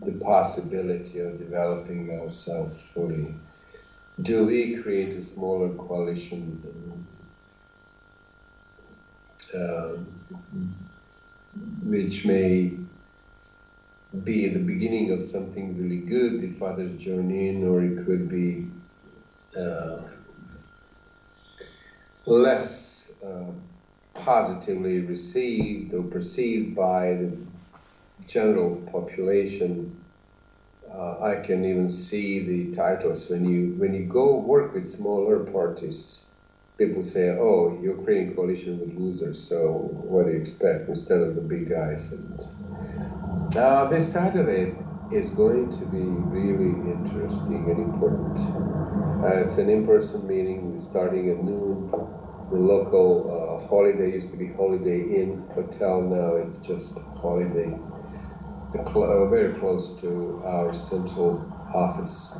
the 0.00 0.12
possibility 0.20 1.20
of 1.20 1.38
developing 1.38 2.10
ourselves 2.20 2.82
fully? 2.90 3.34
Do 4.20 4.44
we 4.46 4.82
create 4.82 5.14
a 5.14 5.22
smaller 5.22 5.72
coalition 5.74 7.06
uh, 9.54 9.96
which 11.84 12.26
may 12.26 12.72
be 14.24 14.48
the 14.48 14.58
beginning 14.58 15.12
of 15.12 15.22
something 15.22 15.78
really 15.78 16.00
good 16.00 16.42
if 16.42 16.60
others 16.60 17.00
join 17.00 17.30
in, 17.30 17.66
or 17.66 17.82
it 17.82 18.04
could 18.04 18.28
be 18.28 18.66
uh, 19.56 20.00
less 22.26 23.12
uh, 23.24 23.52
positively 24.18 25.00
received 25.00 25.94
or 25.94 26.02
perceived 26.02 26.76
by 26.76 27.10
the 27.14 27.36
general 28.26 28.76
population. 28.92 30.04
Uh, 30.92 31.22
I 31.22 31.36
can 31.36 31.64
even 31.64 31.88
see 31.90 32.46
the 32.46 32.76
titles 32.76 33.28
when 33.30 33.44
you 33.44 33.74
when 33.78 33.94
you 33.94 34.06
go 34.06 34.38
work 34.38 34.74
with 34.74 34.88
smaller 34.88 35.40
parties. 35.40 36.20
People 36.78 37.02
say, 37.02 37.30
"Oh, 37.30 37.78
creating 38.04 38.34
coalition 38.34 38.80
with 38.80 38.94
losers, 38.94 39.48
so 39.48 39.90
what 40.10 40.26
do 40.26 40.32
you 40.32 40.38
expect?" 40.38 40.88
Instead 40.88 41.20
of 41.20 41.34
the 41.34 41.42
big 41.42 41.68
guys. 41.68 42.12
And 42.12 43.56
uh, 43.56 43.86
this 43.88 44.12
Saturday, 44.12 44.74
is 45.10 45.30
going 45.30 45.70
to 45.70 45.84
be 45.86 46.04
really 46.04 46.90
interesting 46.90 47.70
and 47.70 47.80
important. 47.80 48.38
Uh, 49.22 49.44
it's 49.44 49.56
an 49.56 49.70
in-person 49.70 50.26
meeting 50.26 50.78
starting 50.78 51.30
at 51.30 51.42
noon. 51.42 52.17
The 52.50 52.58
local 52.58 53.60
uh, 53.62 53.68
holiday 53.68 54.12
used 54.12 54.30
to 54.30 54.38
be 54.38 54.46
Holiday 54.46 55.00
Inn 55.00 55.46
Hotel. 55.54 56.00
Now 56.00 56.36
it's 56.36 56.56
just 56.56 56.98
Holiday. 57.20 57.76
Cl- 58.72 59.04
uh, 59.04 59.28
very 59.28 59.52
close 59.58 60.00
to 60.00 60.42
our 60.44 60.74
central 60.74 61.46
office, 61.74 62.38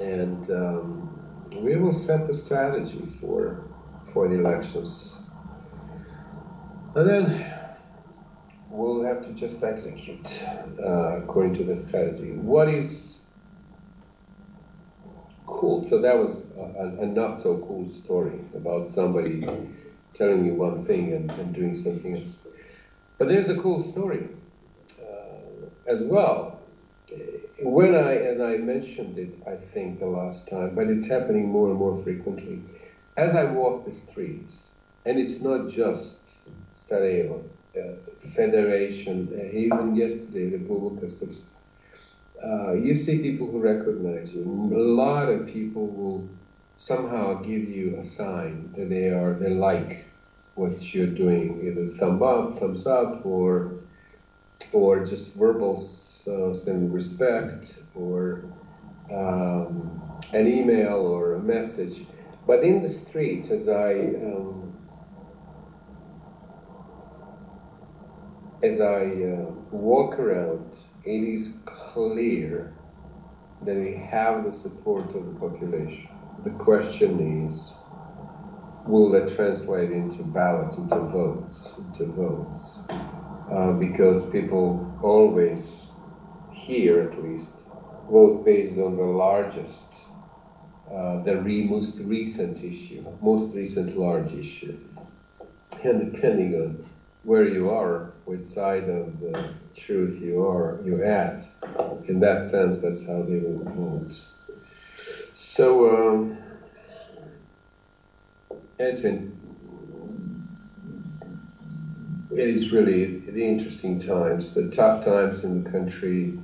and 0.00 0.50
um, 0.50 1.60
we 1.62 1.76
will 1.76 1.92
set 1.92 2.26
the 2.26 2.32
strategy 2.34 3.06
for 3.20 3.64
for 4.12 4.28
the 4.28 4.36
elections. 4.36 5.16
And 6.96 7.08
then 7.08 7.52
we'll 8.70 9.04
have 9.04 9.22
to 9.26 9.32
just 9.34 9.62
execute 9.62 10.44
uh, 10.82 11.18
according 11.18 11.54
to 11.54 11.64
the 11.64 11.76
strategy. 11.76 12.32
What 12.32 12.68
is 12.68 13.25
cool? 15.56 15.86
So 15.88 16.00
that 16.00 16.16
was 16.16 16.42
a, 16.58 17.02
a, 17.02 17.06
not 17.06 17.40
so 17.40 17.58
cool 17.66 17.88
story 17.88 18.40
about 18.54 18.88
somebody 18.88 19.40
telling 20.14 20.44
you 20.44 20.54
one 20.54 20.84
thing 20.84 21.12
and, 21.14 21.30
and 21.32 21.54
doing 21.54 21.74
something 21.74 22.16
else. 22.16 22.36
But 23.18 23.28
there's 23.28 23.48
a 23.48 23.56
cool 23.56 23.82
story 23.82 24.28
uh, 25.00 25.68
as 25.86 26.04
well. 26.04 26.60
When 27.62 27.94
I, 27.94 28.12
and 28.12 28.42
I 28.42 28.56
mentioned 28.56 29.18
it, 29.18 29.34
I 29.46 29.56
think, 29.56 30.00
the 30.00 30.06
last 30.06 30.48
time, 30.48 30.74
but 30.74 30.88
it's 30.88 31.06
happening 31.06 31.48
more 31.48 31.68
and 31.70 31.78
more 31.78 32.02
frequently. 32.02 32.60
As 33.16 33.34
I 33.34 33.44
walk 33.44 33.86
the 33.86 33.92
streets, 33.92 34.66
and 35.06 35.18
it's 35.18 35.40
not 35.40 35.68
just 35.68 36.18
Sarajevo, 36.72 37.44
uh, 37.78 38.28
federation, 38.34 39.28
uh, 39.32 39.56
even 39.56 39.94
yesterday, 39.94 40.50
the 40.50 40.58
Republika 40.58 41.10
uh, 42.44 42.72
you 42.74 42.94
see 42.94 43.18
people 43.18 43.50
who 43.50 43.60
recognize 43.60 44.32
you. 44.32 44.42
A 44.42 44.78
lot 44.78 45.28
of 45.28 45.46
people 45.46 45.86
will 45.86 46.28
somehow 46.76 47.34
give 47.34 47.68
you 47.68 47.96
a 47.98 48.04
sign 48.04 48.72
that 48.76 48.88
they 48.88 49.08
are 49.08 49.34
they 49.34 49.50
like 49.50 50.06
what 50.54 50.94
you're 50.94 51.06
doing, 51.06 51.66
either 51.66 51.88
thumb 51.88 52.22
up, 52.22 52.56
thumbs 52.56 52.86
up, 52.86 53.24
or 53.24 53.72
or 54.72 55.04
just 55.04 55.34
verbal 55.34 55.82
uh, 56.26 56.72
respect, 56.88 57.82
or 57.94 58.44
um, 59.12 60.00
an 60.32 60.46
email 60.46 61.06
or 61.06 61.34
a 61.34 61.40
message. 61.40 62.04
But 62.46 62.62
in 62.64 62.82
the 62.82 62.88
street, 62.88 63.50
as 63.50 63.68
I 63.68 63.92
um, 64.24 64.76
as 68.62 68.80
I 68.80 69.04
uh, 69.04 69.50
walk 69.70 70.18
around, 70.18 70.84
it 71.06 71.22
is 71.22 71.52
clear 71.64 72.74
that 73.62 73.76
we 73.76 73.94
have 73.94 74.44
the 74.44 74.52
support 74.52 75.14
of 75.14 75.26
the 75.26 75.40
population. 75.40 76.08
The 76.44 76.50
question 76.50 77.46
is, 77.46 77.72
will 78.86 79.10
that 79.12 79.34
translate 79.34 79.92
into 79.92 80.22
ballots, 80.24 80.76
into 80.76 80.98
votes, 80.98 81.74
into 81.78 82.06
votes? 82.06 82.78
Uh, 83.50 83.72
because 83.72 84.28
people 84.30 84.98
always, 85.02 85.86
here 86.52 87.00
at 87.00 87.22
least, 87.22 87.52
vote 88.10 88.44
based 88.44 88.76
on 88.78 88.96
the 88.96 89.04
largest 89.04 90.04
uh, 90.90 91.22
the 91.22 91.36
re- 91.38 91.64
most 91.64 91.98
recent 92.00 92.62
issue, 92.62 93.04
most 93.20 93.54
recent 93.56 93.96
large 93.98 94.32
issue. 94.32 94.78
And 95.82 96.12
depending 96.12 96.54
on 96.54 96.85
where 97.26 97.44
you 97.44 97.68
are, 97.68 98.12
which 98.24 98.46
side 98.46 98.88
of 98.88 99.18
the 99.18 99.50
truth 99.76 100.22
you 100.22 100.44
are, 100.44 100.78
you're 100.84 101.04
at, 101.04 101.42
in 102.06 102.20
that 102.20 102.46
sense, 102.46 102.78
that's 102.78 103.04
how 103.04 103.20
they 103.22 103.40
will 103.40 103.64
vote. 103.64 104.22
So, 105.32 105.88
um, 105.90 106.38
it's 108.78 109.02
it 109.02 109.28
is 112.30 112.70
really 112.70 113.18
the 113.18 113.44
interesting 113.44 113.98
times, 113.98 114.54
the 114.54 114.68
tough 114.68 115.04
times 115.04 115.42
in 115.42 115.64
the 115.64 115.70
country, 115.70 116.38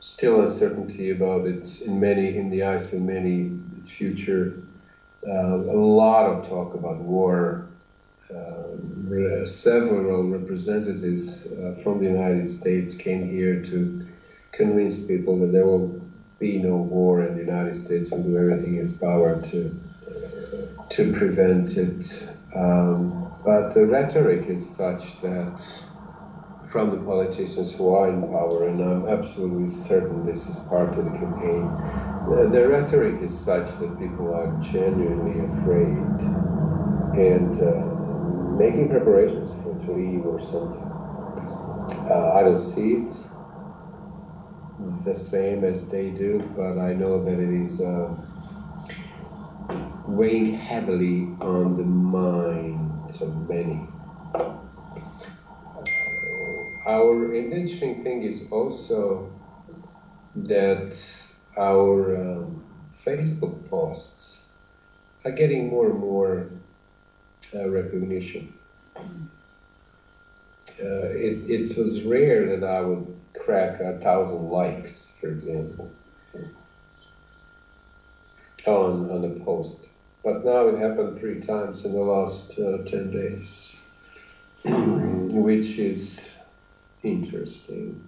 still 0.00 0.42
uncertainty 0.42 1.10
about 1.10 1.46
it 1.46 1.80
in 1.80 1.98
many, 1.98 2.36
in 2.36 2.50
the 2.50 2.64
eyes 2.64 2.92
of 2.92 3.00
many, 3.00 3.50
its 3.78 3.90
future. 3.90 4.52
Uh, 5.26 5.54
a 5.54 5.78
lot 5.78 6.26
of 6.26 6.46
talk 6.46 6.74
about 6.74 6.98
war. 6.98 7.66
Uh, 8.34 9.44
several 9.44 10.22
representatives 10.30 11.46
uh, 11.46 11.74
from 11.82 11.98
the 11.98 12.06
United 12.06 12.48
States 12.48 12.94
came 12.94 13.28
here 13.28 13.62
to 13.62 14.06
convince 14.52 14.98
people 14.98 15.38
that 15.40 15.52
there 15.52 15.66
will 15.66 16.00
be 16.38 16.58
no 16.58 16.76
war 16.76 17.22
in 17.22 17.34
the 17.34 17.40
United 17.40 17.76
States 17.76 18.10
and 18.12 18.24
do 18.24 18.38
everything 18.38 18.76
in 18.76 18.82
its 18.82 18.92
power 18.92 19.40
to 19.42 19.70
to 20.90 21.12
prevent 21.12 21.76
it. 21.76 22.28
Um, 22.54 23.28
but 23.44 23.74
the 23.74 23.86
rhetoric 23.86 24.48
is 24.48 24.64
such 24.68 25.20
that 25.20 25.60
from 26.68 26.90
the 26.90 26.98
politicians 26.98 27.70
who 27.72 27.94
are 27.94 28.08
in 28.08 28.22
power, 28.22 28.66
and 28.68 28.80
I'm 28.80 29.06
absolutely 29.06 29.68
certain 29.68 30.24
this 30.24 30.48
is 30.48 30.58
part 30.58 30.96
of 30.96 31.04
the 31.04 31.10
campaign. 31.10 31.68
The, 32.30 32.48
the 32.50 32.66
rhetoric 32.68 33.20
is 33.22 33.38
such 33.38 33.76
that 33.78 33.98
people 33.98 34.32
are 34.34 34.48
genuinely 34.62 35.44
afraid 35.44 36.42
and 37.14 37.60
uh, 37.60 37.91
making 38.62 38.88
preparations 38.88 39.52
for 39.62 39.74
to 39.86 39.92
leave 39.92 40.24
or 40.26 40.40
something. 40.40 40.86
Uh, 42.10 42.32
I 42.34 42.42
don't 42.42 42.58
see 42.58 42.94
it 42.94 43.12
the 45.04 45.14
same 45.14 45.64
as 45.64 45.84
they 45.88 46.10
do, 46.10 46.38
but 46.56 46.78
I 46.78 46.92
know 46.92 47.24
that 47.24 47.38
it 47.38 47.62
is 47.64 47.80
uh, 47.80 48.14
weighing 50.06 50.54
heavily 50.54 51.22
on 51.40 51.76
the 51.76 51.84
minds 51.84 53.20
of 53.20 53.48
many 53.48 53.80
our 56.86 57.32
interesting 57.32 58.02
thing 58.02 58.22
is 58.22 58.42
also 58.50 59.30
that 60.34 60.92
our 61.56 62.16
um, 62.16 62.64
Facebook 63.04 63.68
posts 63.70 64.42
are 65.24 65.30
getting 65.30 65.68
more 65.68 65.90
and 65.90 65.98
more 66.00 66.32
uh, 66.40 66.61
recognition. 67.54 68.52
Uh, 68.96 69.04
it, 70.78 71.50
it 71.50 71.76
was 71.76 72.02
rare 72.02 72.56
that 72.58 72.66
I 72.66 72.80
would 72.80 73.06
crack 73.34 73.80
a 73.80 73.98
thousand 73.98 74.48
likes, 74.48 75.12
for 75.20 75.28
example, 75.28 75.90
on, 78.66 79.10
on 79.10 79.24
a 79.24 79.44
post. 79.44 79.88
But 80.24 80.44
now 80.44 80.68
it 80.68 80.78
happened 80.78 81.18
three 81.18 81.40
times 81.40 81.84
in 81.84 81.92
the 81.92 82.00
last 82.00 82.58
uh, 82.58 82.84
10 82.84 83.10
days, 83.10 83.74
which 84.64 85.78
is 85.78 86.32
interesting. 87.02 88.00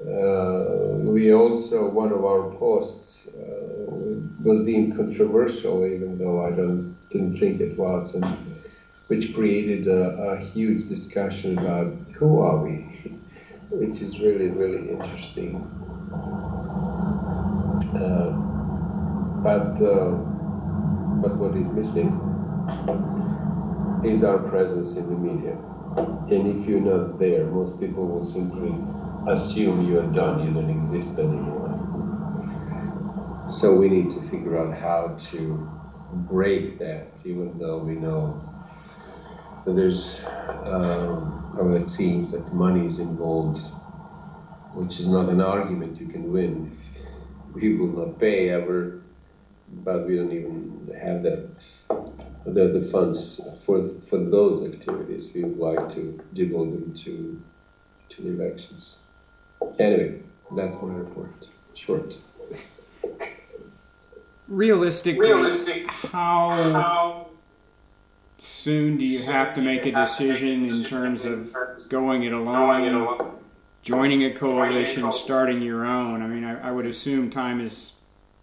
Uh, 0.00 0.96
we 0.96 1.34
also, 1.34 1.90
one 1.90 2.12
of 2.12 2.24
our 2.24 2.50
posts 2.52 3.28
uh, 3.28 3.90
was 4.42 4.64
deemed 4.64 4.96
controversial, 4.96 5.84
even 5.84 6.16
though 6.16 6.42
I 6.42 6.50
don't, 6.50 6.96
didn't 7.10 7.36
think 7.38 7.60
it 7.60 7.76
was, 7.76 8.14
and 8.14 8.26
which 9.08 9.32
created 9.32 9.86
a, 9.86 10.10
a 10.32 10.36
huge 10.36 10.86
discussion 10.88 11.58
about 11.58 11.88
who 12.14 12.40
are 12.40 12.56
we, 12.56 12.86
which 13.70 14.02
is 14.02 14.20
really, 14.20 14.48
really 14.48 14.88
interesting. 14.88 15.62
Uh, 17.94 18.30
but, 19.42 19.80
uh, 19.82 20.12
but 21.22 21.36
what 21.38 21.56
is 21.56 21.68
missing 21.72 22.12
is 24.04 24.22
our 24.24 24.38
presence 24.38 24.96
in 24.96 25.08
the 25.08 25.16
media. 25.16 25.56
And 26.30 26.46
if 26.46 26.66
you're 26.66 26.80
not 26.80 27.18
there, 27.18 27.44
most 27.46 27.80
people 27.80 28.08
will 28.08 28.22
simply 28.22 28.74
assume 29.26 29.82
you 29.82 29.98
are 29.98 30.12
done, 30.12 30.38
you 30.38 30.50
don't 30.52 30.70
exist 30.70 31.18
anymore. 31.18 31.70
So 33.48 33.74
we 33.74 33.88
need 33.88 34.10
to 34.12 34.20
figure 34.20 34.56
out 34.58 34.72
how 34.72 35.16
to 35.30 35.68
break 36.12 36.78
that, 36.78 37.06
even 37.24 37.58
though 37.58 37.78
we 37.78 37.94
know 37.94 38.42
that 39.64 39.74
there's, 39.74 40.20
um, 40.64 41.54
or 41.58 41.76
it 41.76 41.88
seems 41.88 42.30
that 42.30 42.52
money 42.52 42.86
is 42.86 42.98
involved, 42.98 43.58
which 44.74 44.98
is 44.98 45.06
not 45.06 45.28
an 45.28 45.40
argument 45.40 46.00
you 46.00 46.06
can 46.06 46.32
win. 46.32 46.70
We 47.54 47.70
will 47.70 47.88
not 47.88 48.18
pay 48.18 48.50
ever, 48.50 49.02
but 49.68 50.06
we 50.06 50.16
don't 50.16 50.32
even 50.32 50.90
have 51.00 51.22
that 51.22 51.40
the, 52.44 52.68
the 52.68 52.80
funds 52.80 53.40
for 53.64 53.82
for 54.08 54.18
those 54.18 54.60
activities 54.62 55.30
we 55.34 55.44
would 55.44 55.58
like 55.58 55.88
to 55.94 56.18
devote 56.32 56.70
them 56.70 56.92
to 57.04 57.40
to 58.08 58.22
the 58.22 58.30
elections. 58.30 58.96
Anyway, 59.78 60.10
that's 60.56 60.80
my 60.82 60.94
report. 60.94 61.48
Short. 61.74 62.16
Realistically, 64.50 65.28
Realistic. 65.28 65.88
how, 65.90 66.72
how 66.72 67.26
soon 68.38 68.98
do 68.98 69.04
you 69.04 69.22
have 69.22 69.54
to 69.54 69.62
make 69.62 69.86
a 69.86 69.92
decision 69.92 70.68
in 70.68 70.82
terms 70.82 71.24
of 71.24 71.56
going 71.88 72.24
it 72.24 72.32
alone, 72.32 73.38
joining 73.82 74.24
a 74.24 74.34
coalition, 74.34 75.10
starting 75.12 75.62
your 75.62 75.86
own? 75.86 76.20
I 76.20 76.26
mean, 76.26 76.42
I, 76.42 76.68
I 76.68 76.72
would 76.72 76.84
assume 76.84 77.30
time 77.30 77.60
is 77.60 77.92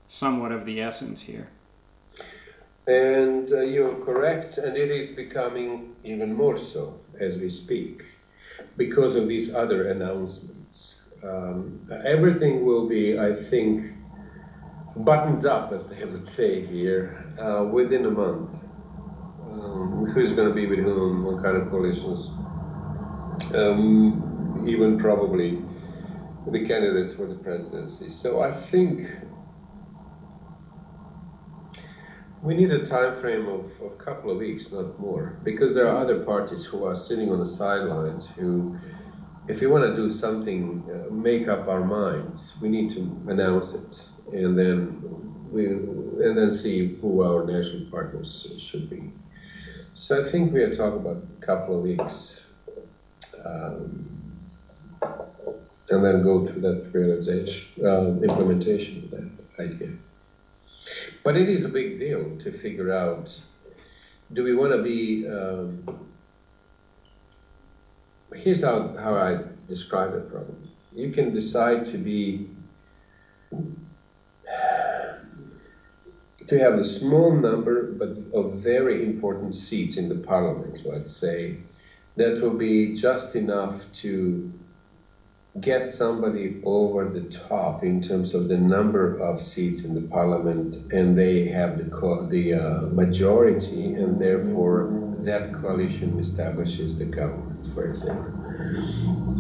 somewhat 0.08 0.54
of 0.54 0.66
the 0.66 0.82
essence 0.82 1.22
here. 1.22 1.50
And 2.88 3.52
uh, 3.52 3.60
you're 3.60 3.96
correct, 4.06 4.60
and 4.60 4.78
it 4.78 4.90
is 4.90 5.10
becoming 5.10 5.94
even 6.06 6.34
more 6.34 6.58
so 6.58 6.98
as 7.20 7.38
we 7.38 7.50
speak 7.50 8.06
because 8.78 9.16
of 9.16 9.28
these 9.28 9.54
other 9.54 9.92
announcements. 9.92 10.96
Um, 11.22 11.86
everything 12.06 12.66
will 12.66 12.88
be, 12.88 13.20
I 13.20 13.36
think, 13.36 13.92
buttoned 15.04 15.46
up, 15.46 15.72
as 15.72 15.88
they 15.88 16.04
would 16.06 16.28
say 16.28 16.66
here, 16.66 17.34
uh, 17.40 17.64
within 17.64 18.06
a 18.06 18.12
month. 18.12 18.50
Um, 19.52 20.06
who's 20.14 20.32
going 20.34 20.48
to 20.50 20.54
be 20.54 20.68
with 20.68 20.80
whom, 20.80 21.24
what 21.24 21.42
kind 21.44 21.58
of 21.58 21.70
coalitions, 21.70 22.28
um, 23.56 24.66
even 24.68 25.00
probably 25.00 25.62
the 26.52 26.68
candidates 26.68 27.14
for 27.14 27.26
the 27.26 27.36
presidency. 27.36 28.10
So 28.10 28.42
I 28.42 28.52
think 28.70 29.08
We 32.44 32.54
need 32.54 32.72
a 32.72 32.86
time 32.86 33.20
frame 33.20 33.48
of 33.48 33.66
a 33.82 33.90
couple 33.96 34.30
of 34.30 34.38
weeks, 34.38 34.72
not 34.72 35.00
more, 35.00 35.40
because 35.44 35.74
there 35.74 35.88
are 35.88 35.98
other 35.98 36.20
parties 36.20 36.64
who 36.64 36.86
are 36.86 36.96
sitting 36.96 37.32
on 37.32 37.40
the 37.40 37.48
sidelines 37.48 38.26
who, 38.38 38.78
if 39.48 39.60
we 39.60 39.68
want 39.68 39.84
to 39.84 39.96
do 39.96 40.10
something, 40.10 40.84
uh, 40.88 41.12
make 41.12 41.48
up 41.48 41.68
our 41.68 41.84
minds, 41.84 42.54
we 42.62 42.70
need 42.70 42.92
to 42.92 43.00
announce 43.28 43.74
it, 43.74 44.04
and 44.32 44.58
then 44.58 45.02
we 45.52 45.68
and 45.68 46.38
then 46.38 46.52
see 46.52 46.98
who 47.02 47.24
our 47.24 47.46
national 47.46 47.90
partners 47.90 48.56
should 48.60 48.90
be. 48.90 49.12
So 49.94 50.24
I 50.24 50.30
think 50.30 50.54
we 50.54 50.62
are 50.62 50.74
talking 50.74 51.00
about 51.00 51.24
a 51.42 51.46
couple 51.46 51.78
of 51.78 51.82
weeks, 51.82 52.42
um, 53.46 54.40
and 55.90 56.04
then 56.04 56.22
go 56.22 56.46
through 56.46 56.62
that 56.62 56.90
realization, 56.94 57.68
uh, 57.84 58.22
implementation 58.22 59.04
of 59.04 59.12
that 59.12 59.30
idea. 59.60 59.94
But 61.24 61.36
it 61.36 61.50
is 61.50 61.66
a 61.66 61.70
big 61.70 62.00
deal 62.00 62.38
to 62.44 62.52
figure 62.52 62.94
out 62.94 63.38
do 64.34 64.44
we 64.44 64.54
want 64.54 64.74
to 64.74 64.82
be. 64.82 65.28
Um, 65.28 65.84
here's 68.34 68.62
how, 68.62 68.96
how 68.98 69.16
I 69.16 69.40
describe 69.68 70.14
it 70.14 70.30
probably. 70.30 70.70
You 70.94 71.12
can 71.12 71.34
decide 71.34 71.86
to 71.88 71.98
be. 71.98 72.50
To 76.48 76.58
have 76.58 76.78
a 76.78 76.84
small 76.84 77.32
number 77.32 77.84
but 77.84 78.10
of 78.34 78.52
very 78.54 79.02
important 79.04 79.56
seats 79.56 79.98
in 79.98 80.08
the 80.08 80.16
parliament, 80.16 80.82
let's 80.86 81.12
say, 81.12 81.54
that 82.16 82.42
will 82.42 82.52
be 82.52 82.88
just 82.88 83.36
enough 83.36 83.86
to 83.94 84.42
get 85.60 85.88
somebody 85.88 86.52
over 86.64 87.06
the 87.06 87.22
top 87.22 87.84
in 87.84 88.00
terms 88.02 88.34
of 88.34 88.48
the 88.48 88.58
number 88.58 89.08
of 89.20 89.42
seats 89.42 89.84
in 89.84 89.94
the 89.94 90.02
parliament, 90.02 90.80
and 90.92 91.16
they 91.16 91.44
have 91.46 91.78
the 91.78 91.86
the 92.30 92.54
uh, 92.54 92.82
majority, 92.88 93.94
and 93.94 94.20
therefore 94.20 94.90
that 95.20 95.52
coalition 95.52 96.20
establishes 96.20 96.96
the 96.96 97.06
government, 97.06 97.68
for 97.74 97.84
example. 97.86 98.34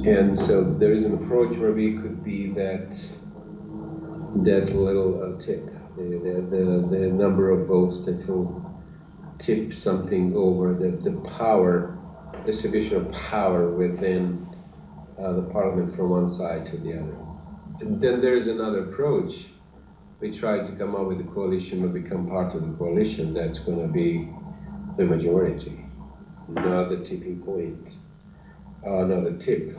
And 0.05 0.37
so 0.37 0.63
there 0.63 0.91
is 0.91 1.05
an 1.05 1.13
approach 1.13 1.57
where 1.57 1.71
we 1.71 1.91
could 1.91 2.23
be 2.23 2.47
that 2.47 3.11
that 4.35 4.73
little 4.75 5.23
uh, 5.23 5.39
tip 5.39 5.65
the, 5.97 6.47
the, 6.49 6.97
the, 6.97 7.07
number 7.07 7.49
of 7.49 7.67
votes 7.67 8.01
that 8.01 8.27
will 8.27 8.63
tip 9.39 9.73
something 9.73 10.35
over 10.35 10.73
the, 10.73 10.89
the 10.89 11.17
power, 11.21 11.97
distribution 12.45 12.97
of 12.97 13.11
power 13.11 13.71
within 13.71 14.47
uh, 15.19 15.33
the 15.33 15.41
parliament 15.41 15.95
from 15.95 16.09
one 16.09 16.29
side 16.29 16.65
to 16.67 16.77
the 16.77 16.93
other. 16.93 17.17
And 17.79 18.01
then 18.01 18.21
there's 18.21 18.47
another 18.47 18.83
approach. 18.89 19.47
We 20.19 20.31
try 20.31 20.59
to 20.59 20.71
come 20.73 20.95
up 20.95 21.07
with 21.07 21.19
a 21.19 21.23
coalition 21.23 21.83
or 21.83 21.87
become 21.87 22.27
part 22.27 22.53
of 22.55 22.61
the 22.61 22.73
coalition 22.77 23.33
that's 23.33 23.59
going 23.59 23.81
to 23.81 23.87
be 23.91 24.29
the 24.97 25.05
majority, 25.05 25.85
not 26.47 26.89
the 26.89 26.97
tipping 26.97 27.41
point, 27.41 27.95
uh, 28.85 29.03
not 29.03 29.27
a 29.27 29.37
tip 29.37 29.75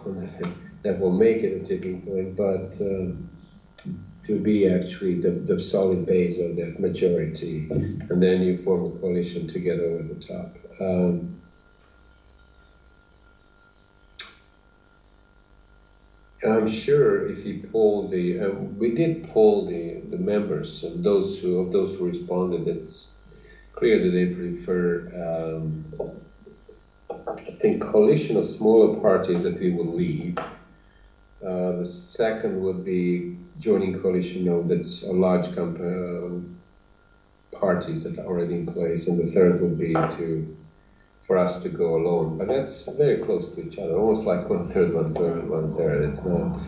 that 0.83 0.99
will 0.99 1.13
make 1.13 1.39
it 1.39 1.61
a 1.61 1.65
tipping 1.65 2.03
point, 2.03 2.37
but 2.37 2.81
um, 2.81 3.29
to 4.29 4.39
be 4.39 4.69
actually 4.69 5.15
the, 5.15 5.31
the 5.31 5.59
solid 5.59 6.05
base 6.05 6.39
of 6.39 6.55
that 6.57 6.79
majority, 6.79 7.67
and 7.71 8.23
then 8.23 8.43
you 8.43 8.55
form 8.59 8.85
a 8.85 8.91
coalition 8.91 9.47
together 9.47 9.85
over 9.85 10.03
the 10.03 10.15
top. 10.17 10.51
Um, 10.79 11.35
I'm 16.45 16.67
sure 16.67 17.27
if 17.27 17.47
you 17.47 17.67
poll 17.73 18.07
the, 18.07 18.39
uh, 18.39 18.51
we 18.51 18.91
did 18.91 19.27
poll 19.31 19.65
the, 19.65 19.97
the 20.11 20.19
members 20.19 20.83
and 20.83 21.03
those 21.03 21.39
who 21.39 21.59
of 21.59 21.73
those 21.73 21.95
who 21.95 22.05
responded, 22.05 22.69
it's 22.69 23.07
clear 23.73 23.99
that 23.99 24.11
they 24.11 24.27
prefer, 24.27 25.09
um, 25.25 25.83
I 27.27 27.35
think, 27.63 27.81
coalition 27.81 28.37
of 28.37 28.47
smaller 28.47 29.01
parties 29.01 29.43
that 29.43 29.59
we 29.59 29.71
will 29.71 29.93
leave. 29.95 30.37
Uh, 31.43 31.73
the 31.73 31.87
second 31.87 32.61
would 32.61 32.85
be 32.85 33.33
joining 33.59 34.01
coalition 34.01 34.49
of 34.49 34.69
that's 34.69 35.03
a 35.03 35.13
large 35.13 35.55
comp- 35.55 35.81
uh, 35.81 36.29
parties 37.59 38.05
that 38.05 38.19
are 38.19 38.27
already 38.27 38.55
in 38.55 38.67
place, 38.67 39.09
and 39.09 39.19
the 39.19 39.31
third 39.33 39.61
would 39.61 39.79
be 39.79 39.93
to 39.95 40.57
for 41.27 41.37
us 41.37 41.63
to 41.63 41.69
go 41.69 41.97
alone. 41.97 42.39
But 42.39 42.49
that's 42.49 42.85
very 42.85 43.19
close 43.19 43.49
to 43.55 43.67
each 43.67 43.79
other, 43.79 43.95
almost 43.95 44.25
like 44.25 44.49
one 44.49 44.67
third, 44.67 44.95
one 44.95 45.15
third, 45.15 45.49
one 45.49 45.75
third. 45.75 46.09
It's 46.09 46.25
not 46.25 46.59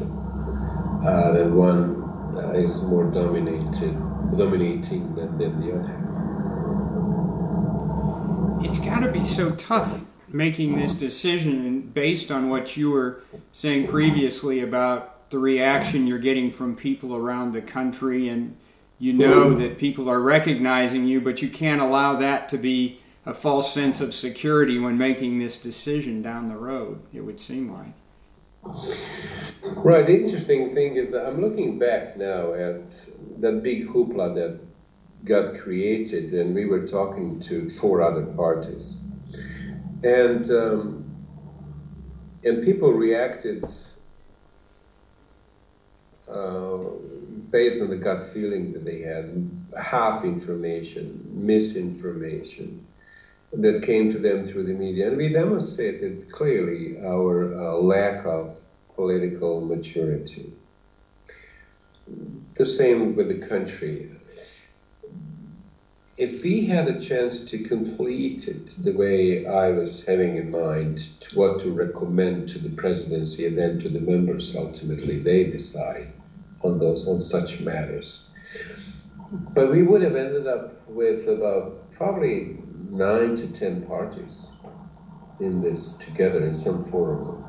uh, 1.07 1.33
that 1.33 1.51
one 1.51 2.03
uh, 2.37 2.53
is 2.53 2.83
more 2.83 3.05
dominated, 3.05 3.97
dominating 4.37 5.15
than, 5.15 5.39
than 5.39 5.61
the 5.61 5.73
other. 5.73 5.97
It's 8.63 8.79
got 8.79 9.01
to 9.01 9.11
be 9.11 9.23
so 9.23 9.53
tough 9.53 10.03
making 10.29 10.79
this 10.79 10.95
decision 10.95 11.81
based 11.81 12.31
on 12.31 12.51
what 12.51 12.77
you 12.77 12.91
were 12.91 13.23
saying 13.53 13.89
previously 13.89 14.61
about 14.61 15.20
the 15.31 15.39
reaction 15.39 16.07
you're 16.07 16.19
getting 16.19 16.51
from 16.51 16.77
people 16.77 17.17
around 17.17 17.53
the 17.53 17.63
country, 17.63 18.29
and 18.29 18.57
you 18.99 19.13
know 19.13 19.55
that 19.55 19.79
people 19.79 20.09
are 20.11 20.21
recognizing 20.21 21.07
you, 21.07 21.21
but 21.21 21.41
you 21.41 21.49
can't 21.49 21.81
allow 21.81 22.17
that 22.17 22.49
to 22.51 22.59
be 22.59 23.01
a 23.25 23.33
false 23.33 23.73
sense 23.73 24.01
of 24.01 24.15
security 24.15 24.79
when 24.79 24.99
making 24.99 25.39
this 25.39 25.59
decision 25.59 26.23
down 26.23 26.49
the 26.49 26.57
road, 26.57 27.01
it 27.13 27.21
would 27.21 27.39
seem 27.39 27.73
like. 27.73 27.95
Right. 29.63 30.07
The 30.07 30.21
interesting 30.21 30.75
thing 30.75 30.97
is 30.97 31.11
that 31.11 31.27
I'm 31.27 31.41
looking 31.41 31.79
back 31.79 32.17
now 32.17 32.53
at 32.53 33.07
that 33.39 33.63
big 33.63 33.89
hoopla 33.89 34.35
that 34.35 34.61
got 35.25 35.59
created, 35.61 36.35
and 36.35 36.55
we 36.55 36.67
were 36.67 36.87
talking 36.87 37.41
to 37.41 37.69
four 37.79 38.03
other 38.03 38.27
parties, 38.27 38.97
and 40.03 40.51
um, 40.51 41.17
and 42.43 42.65
people 42.65 42.93
reacted 42.93 43.65
uh, 46.33 46.79
based 47.51 47.81
on 47.81 47.91
the 47.91 47.97
gut 47.97 48.33
feeling 48.33 48.73
that 48.73 48.85
they 48.85 49.01
had, 49.01 49.51
half 49.79 50.25
information, 50.25 51.21
misinformation 51.33 52.87
that 53.53 53.83
came 53.83 54.11
to 54.13 54.19
them 54.19 54.47
through 54.47 54.65
the 54.65 54.73
media. 54.73 55.09
And 55.09 55.17
we 55.17 55.29
demonstrated 55.29 56.31
clearly 56.31 56.99
our 57.05 57.53
uh, 57.55 57.73
lack 57.75 58.25
of 58.25 58.57
political 58.95 59.61
maturity. 59.61 60.53
The 62.57 62.67
same 62.67 63.17
with 63.17 63.29
the 63.29 63.47
country. 63.47 64.11
If 66.17 66.43
we 66.43 66.67
had 66.67 66.87
a 66.87 67.01
chance 67.01 67.41
to 67.51 67.65
complete 67.65 68.47
it 68.47 68.75
the 68.85 68.93
way 68.93 69.47
I 69.47 69.71
was 69.71 70.05
having 70.05 70.37
in 70.37 70.51
mind, 70.51 70.99
to 71.21 71.39
what 71.39 71.61
to 71.61 71.71
recommend 71.73 72.51
to 72.51 72.59
the 72.59 72.69
presidency 72.77 73.47
and 73.47 73.57
then 73.57 73.79
to 73.81 73.89
the 73.89 74.01
members, 74.01 74.55
ultimately 74.55 75.19
they 75.19 75.45
decide 75.45 76.13
on 76.63 76.79
those 76.79 77.07
on 77.07 77.21
such 77.21 77.61
matters. 77.61 78.21
But 79.55 79.71
we 79.71 79.83
would 79.83 80.03
have 80.03 80.17
ended 80.17 80.47
up 80.47 80.89
with 80.89 81.29
about 81.29 81.91
probably 81.93 82.57
nine 82.91 83.37
to 83.37 83.47
ten 83.49 83.83
parties 83.83 84.49
in 85.41 85.61
this 85.61 85.93
together 85.93 86.45
in 86.45 86.55
some 86.55 86.85
form 86.91 87.45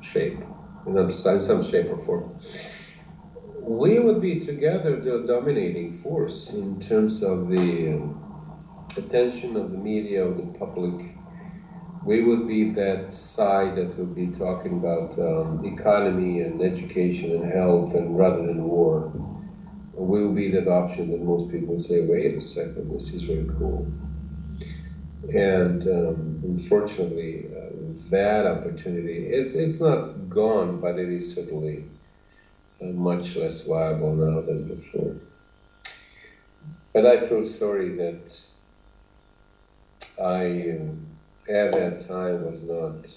shape, 0.00 0.38
in 0.86 1.10
some 1.10 1.62
shape 1.62 1.90
or 1.90 1.98
form. 2.04 2.38
We 3.60 3.98
would 3.98 4.20
be 4.20 4.40
together 4.40 4.96
the 5.00 5.24
dominating 5.26 5.98
force 5.98 6.50
in 6.50 6.78
terms 6.78 7.22
of 7.22 7.48
the 7.48 7.94
um, 7.94 8.86
attention 8.96 9.56
of 9.56 9.72
the 9.72 9.78
media, 9.78 10.24
of 10.24 10.36
the 10.36 10.58
public. 10.58 11.15
We 12.06 12.22
would 12.22 12.46
be 12.46 12.70
that 12.72 13.12
side 13.12 13.76
that 13.76 13.98
would 13.98 14.14
be 14.14 14.28
talking 14.28 14.78
about 14.78 15.18
um, 15.18 15.64
economy 15.66 16.40
and 16.40 16.62
education 16.62 17.32
and 17.34 17.52
health 17.52 17.94
and 17.94 18.16
rather 18.16 18.46
than 18.46 18.64
war. 18.64 19.12
We 19.94 20.24
will 20.24 20.34
be 20.34 20.50
that 20.52 20.68
option 20.68 21.10
that 21.10 21.20
most 21.20 21.50
people 21.50 21.78
say, 21.78 22.00
wait 22.02 22.36
a 22.36 22.40
second, 22.40 22.90
this 22.92 23.12
is 23.12 23.24
very 23.24 23.46
cool. 23.58 23.86
And 25.34 25.86
um, 25.88 26.40
unfortunately, 26.44 27.46
uh, 27.56 27.70
that 28.10 28.46
opportunity 28.46 29.26
is 29.26 29.54
it's 29.54 29.80
not 29.80 30.28
gone, 30.30 30.80
but 30.80 30.98
it 30.98 31.08
is 31.10 31.34
certainly 31.34 31.84
uh, 32.82 32.86
much 32.86 33.36
less 33.36 33.62
viable 33.62 34.14
now 34.14 34.40
than 34.42 34.64
before. 34.68 35.16
But 36.92 37.06
I 37.06 37.26
feel 37.28 37.42
sorry 37.42 37.90
that 37.96 38.44
I, 40.22 40.78
uh, 40.78 41.15
at 41.48 41.72
that 41.72 42.06
time, 42.06 42.50
was 42.50 42.62
not 42.62 43.16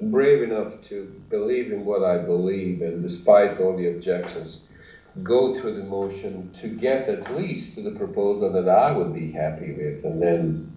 brave 0.00 0.42
enough 0.42 0.82
to 0.82 1.04
believe 1.30 1.72
in 1.72 1.84
what 1.84 2.02
I 2.02 2.18
believe, 2.18 2.82
and 2.82 3.00
despite 3.00 3.60
all 3.60 3.76
the 3.76 3.88
objections, 3.88 4.58
go 5.22 5.54
through 5.54 5.74
the 5.74 5.84
motion 5.84 6.50
to 6.54 6.68
get 6.68 7.08
at 7.08 7.36
least 7.36 7.74
to 7.74 7.82
the 7.82 7.92
proposal 7.92 8.50
that 8.52 8.68
I 8.68 8.90
would 8.90 9.14
be 9.14 9.30
happy 9.30 9.72
with, 9.72 10.04
and 10.04 10.20
then 10.20 10.76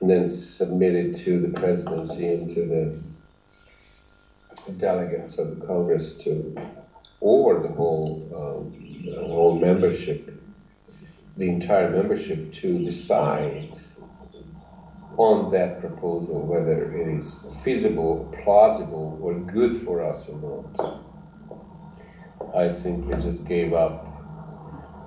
and 0.00 0.10
then 0.10 0.28
submit 0.28 0.94
it 0.94 1.14
to 1.16 1.40
the 1.40 1.48
presidency 1.48 2.28
and 2.28 2.50
to 2.50 2.66
the 2.66 2.98
delegates 4.72 5.38
of 5.38 5.58
the 5.58 5.66
Congress 5.66 6.12
to, 6.12 6.54
or 7.20 7.62
the 7.62 7.68
whole 7.68 8.22
um, 8.34 9.04
the 9.04 9.28
whole 9.28 9.58
membership, 9.58 10.34
the 11.36 11.48
entire 11.48 11.90
membership 11.90 12.50
to 12.52 12.82
decide 12.82 13.70
on 15.16 15.50
that 15.52 15.80
proposal 15.80 16.46
whether 16.46 16.92
it 16.94 17.08
is 17.08 17.44
feasible, 17.62 18.32
plausible, 18.42 19.18
or 19.22 19.34
good 19.34 19.82
for 19.82 20.02
us 20.04 20.28
or 20.28 20.38
not. 20.76 21.04
I 22.54 22.68
simply 22.68 23.20
just 23.20 23.44
gave 23.44 23.72
up 23.72 24.06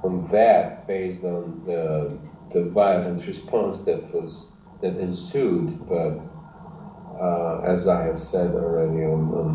on 0.03 0.27
that 0.31 0.87
based 0.87 1.23
on 1.23 1.63
the, 1.65 2.17
the 2.53 2.69
violent 2.69 3.25
response 3.25 3.79
that 3.79 4.13
was 4.13 4.51
that 4.81 4.97
ensued. 4.97 5.87
But 5.87 6.19
uh, 7.19 7.61
as 7.65 7.87
I 7.87 8.03
have 8.03 8.19
said 8.19 8.51
already, 8.51 9.03
on, 9.03 9.33
on, 9.33 9.49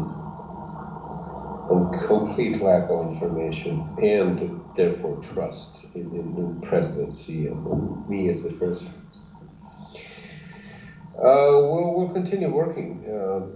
on, 1.70 2.06
complete 2.06 2.60
lack 2.60 2.90
of 2.90 3.12
information 3.12 3.86
and 4.02 4.60
therefore 4.74 5.16
trust 5.22 5.86
in, 5.94 6.10
in, 6.10 6.36
in 6.36 6.60
presidency 6.60 7.46
and 7.46 8.08
me 8.08 8.28
as 8.28 8.44
a 8.44 8.52
person. 8.54 8.92
Uh, 11.22 11.54
we'll, 11.70 11.94
we'll 11.94 12.12
continue 12.12 12.50
working. 12.50 13.04
Uh, 13.06 13.46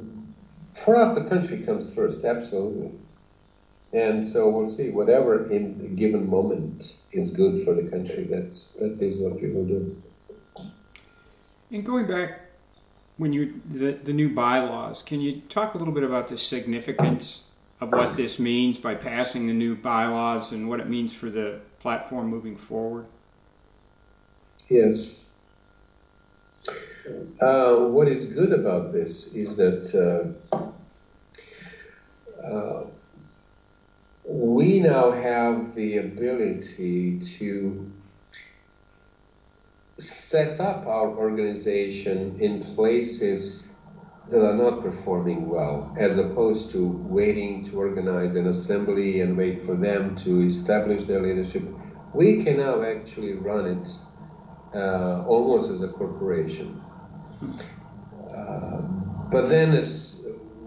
for 0.85 0.95
us, 0.95 1.15
the 1.15 1.25
country 1.25 1.63
comes 1.63 1.93
first, 1.93 2.25
absolutely. 2.25 2.93
And 3.93 4.27
so 4.27 4.49
we'll 4.49 4.67
see. 4.67 4.91
Whatever 4.91 5.51
in 5.51 5.81
a 5.85 5.89
given 5.89 6.29
moment 6.31 6.95
is 7.13 7.31
good 7.31 7.65
for 7.65 7.75
the 7.75 7.89
country, 7.91 8.25
that's 8.25 8.69
that 8.79 9.01
is 9.01 9.19
what 9.19 9.41
we 9.41 9.49
will 9.51 9.65
do. 9.65 10.03
And 11.73 11.85
going 11.85 12.07
back 12.07 12.43
when 13.17 13.33
you 13.33 13.61
the, 13.69 13.93
the 13.93 14.13
new 14.13 14.29
bylaws, 14.29 15.03
can 15.03 15.21
you 15.21 15.41
talk 15.49 15.75
a 15.75 15.79
little 15.79 15.95
bit 15.95 16.05
about 16.05 16.29
the 16.29 16.39
significance 16.39 17.45
of 17.81 17.91
what 17.91 18.17
this 18.17 18.39
means 18.39 18.79
by 18.79 18.95
passing 18.95 19.47
the 19.47 19.53
new 19.53 19.75
bylaws 19.75 20.53
and 20.53 20.69
what 20.69 20.81
it 20.81 20.89
means 20.89 21.13
for 21.13 21.31
the 21.31 21.61
platform 21.81 22.29
moving 22.29 22.57
forward? 22.57 23.07
Yes. 24.69 25.23
Uh, 27.41 27.77
what 27.77 28.09
is 28.09 28.27
good 28.27 28.53
about 28.53 28.93
this 28.93 29.29
is 29.35 29.55
that 29.57 30.35
uh, 30.53 30.57
uh, 32.45 32.85
we 34.25 34.81
now 34.81 35.13
have 35.13 35.75
the 35.77 35.99
ability 35.99 37.21
to 37.21 37.89
set 39.99 40.59
up 40.59 40.85
our 40.87 41.09
organization 41.09 42.37
in 42.41 42.63
places 42.75 43.69
that 44.29 44.45
are 44.45 44.57
not 44.57 44.83
performing 44.83 45.49
well, 45.49 45.95
as 45.97 46.17
opposed 46.17 46.71
to 46.73 46.89
waiting 47.09 47.65
to 47.65 47.79
organize 47.79 48.35
an 48.35 48.49
assembly 48.49 49.21
and 49.21 49.37
wait 49.37 49.65
for 49.65 49.77
them 49.77 50.17
to 50.17 50.43
establish 50.43 51.05
their 51.05 51.23
leadership. 51.23 51.63
We 52.13 52.43
can 52.43 52.57
now 52.57 52.83
actually 52.83 53.35
run 53.35 53.67
it 53.67 53.89
uh, 54.75 55.25
almost 55.25 55.71
as 55.71 55.83
a 55.83 55.89
corporation. 55.89 56.83
Uh, 57.43 58.83
but 59.31 59.49
then, 59.49 59.73
as 59.73 60.17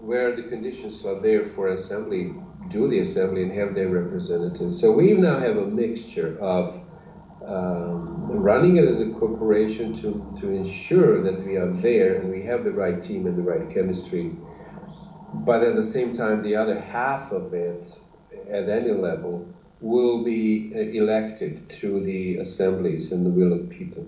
where 0.00 0.34
the 0.34 0.42
conditions 0.42 1.04
are 1.04 1.20
there 1.20 1.44
for 1.44 1.68
assembly, 1.68 2.34
do 2.68 2.88
the 2.88 3.00
assembly 3.00 3.42
and 3.42 3.52
have 3.52 3.74
their 3.74 3.88
representatives. 3.88 4.80
So 4.80 4.92
we 4.92 5.12
now 5.12 5.38
have 5.38 5.56
a 5.56 5.66
mixture 5.66 6.38
of 6.40 6.80
um, 7.46 8.26
running 8.30 8.76
it 8.76 8.84
as 8.86 9.00
a 9.00 9.10
corporation 9.10 9.92
to, 9.94 10.36
to 10.40 10.50
ensure 10.50 11.22
that 11.22 11.44
we 11.44 11.56
are 11.56 11.70
there 11.72 12.16
and 12.16 12.30
we 12.30 12.42
have 12.42 12.64
the 12.64 12.70
right 12.70 13.02
team 13.02 13.26
and 13.26 13.36
the 13.36 13.42
right 13.42 13.68
chemistry. 13.72 14.36
But 15.32 15.62
at 15.62 15.76
the 15.76 15.82
same 15.82 16.16
time, 16.16 16.42
the 16.42 16.56
other 16.56 16.78
half 16.78 17.32
of 17.32 17.54
it, 17.54 17.98
at 18.50 18.68
any 18.68 18.90
level, 18.90 19.48
will 19.80 20.22
be 20.22 20.72
uh, 20.74 20.78
elected 20.78 21.68
through 21.68 22.04
the 22.04 22.36
assemblies 22.38 23.12
and 23.12 23.24
the 23.24 23.30
will 23.30 23.52
of 23.52 23.68
people. 23.70 24.06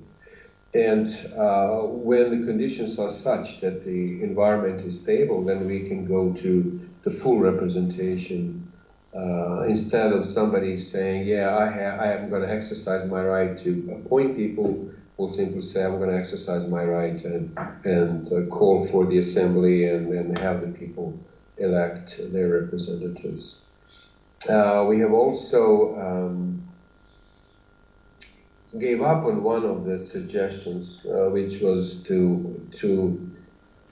And 0.74 1.08
uh, 1.36 1.82
when 1.86 2.30
the 2.30 2.46
conditions 2.46 2.98
are 2.98 3.10
such 3.10 3.60
that 3.60 3.82
the 3.82 4.22
environment 4.22 4.82
is 4.82 4.98
stable, 4.98 5.44
then 5.44 5.66
we 5.66 5.86
can 5.86 6.06
go 6.06 6.32
to 6.34 6.80
the 7.04 7.10
full 7.10 7.38
representation 7.38 8.72
uh, 9.14 9.62
instead 9.62 10.12
of 10.12 10.24
somebody 10.24 10.78
saying, 10.78 11.26
"Yeah, 11.26 11.54
I, 11.54 11.68
ha- 11.68 11.96
I 12.02 12.12
am 12.12 12.30
going 12.30 12.42
to 12.42 12.50
exercise 12.50 13.04
my 13.04 13.22
right 13.22 13.56
to 13.58 14.00
appoint 14.02 14.36
people," 14.36 14.88
We'll 15.18 15.30
simply 15.30 15.60
say, 15.60 15.84
"I'm 15.84 15.98
going 15.98 16.10
to 16.10 16.16
exercise 16.16 16.66
my 16.66 16.84
right 16.84 17.22
and 17.24 17.56
and 17.84 18.26
uh, 18.32 18.46
call 18.46 18.86
for 18.88 19.06
the 19.06 19.18
assembly 19.18 19.84
and, 19.84 20.10
and 20.12 20.38
have 20.38 20.62
the 20.62 20.68
people 20.68 21.14
elect 21.58 22.18
their 22.32 22.48
representatives." 22.48 23.60
Uh, 24.48 24.84
we 24.88 24.98
have 25.00 25.12
also 25.12 25.94
um, 25.96 26.71
gave 28.78 29.02
up 29.02 29.24
on 29.24 29.42
one 29.42 29.64
of 29.64 29.84
the 29.84 29.98
suggestions, 29.98 31.04
uh, 31.06 31.28
which 31.30 31.60
was 31.60 32.02
to 32.04 32.68
to 32.72 33.30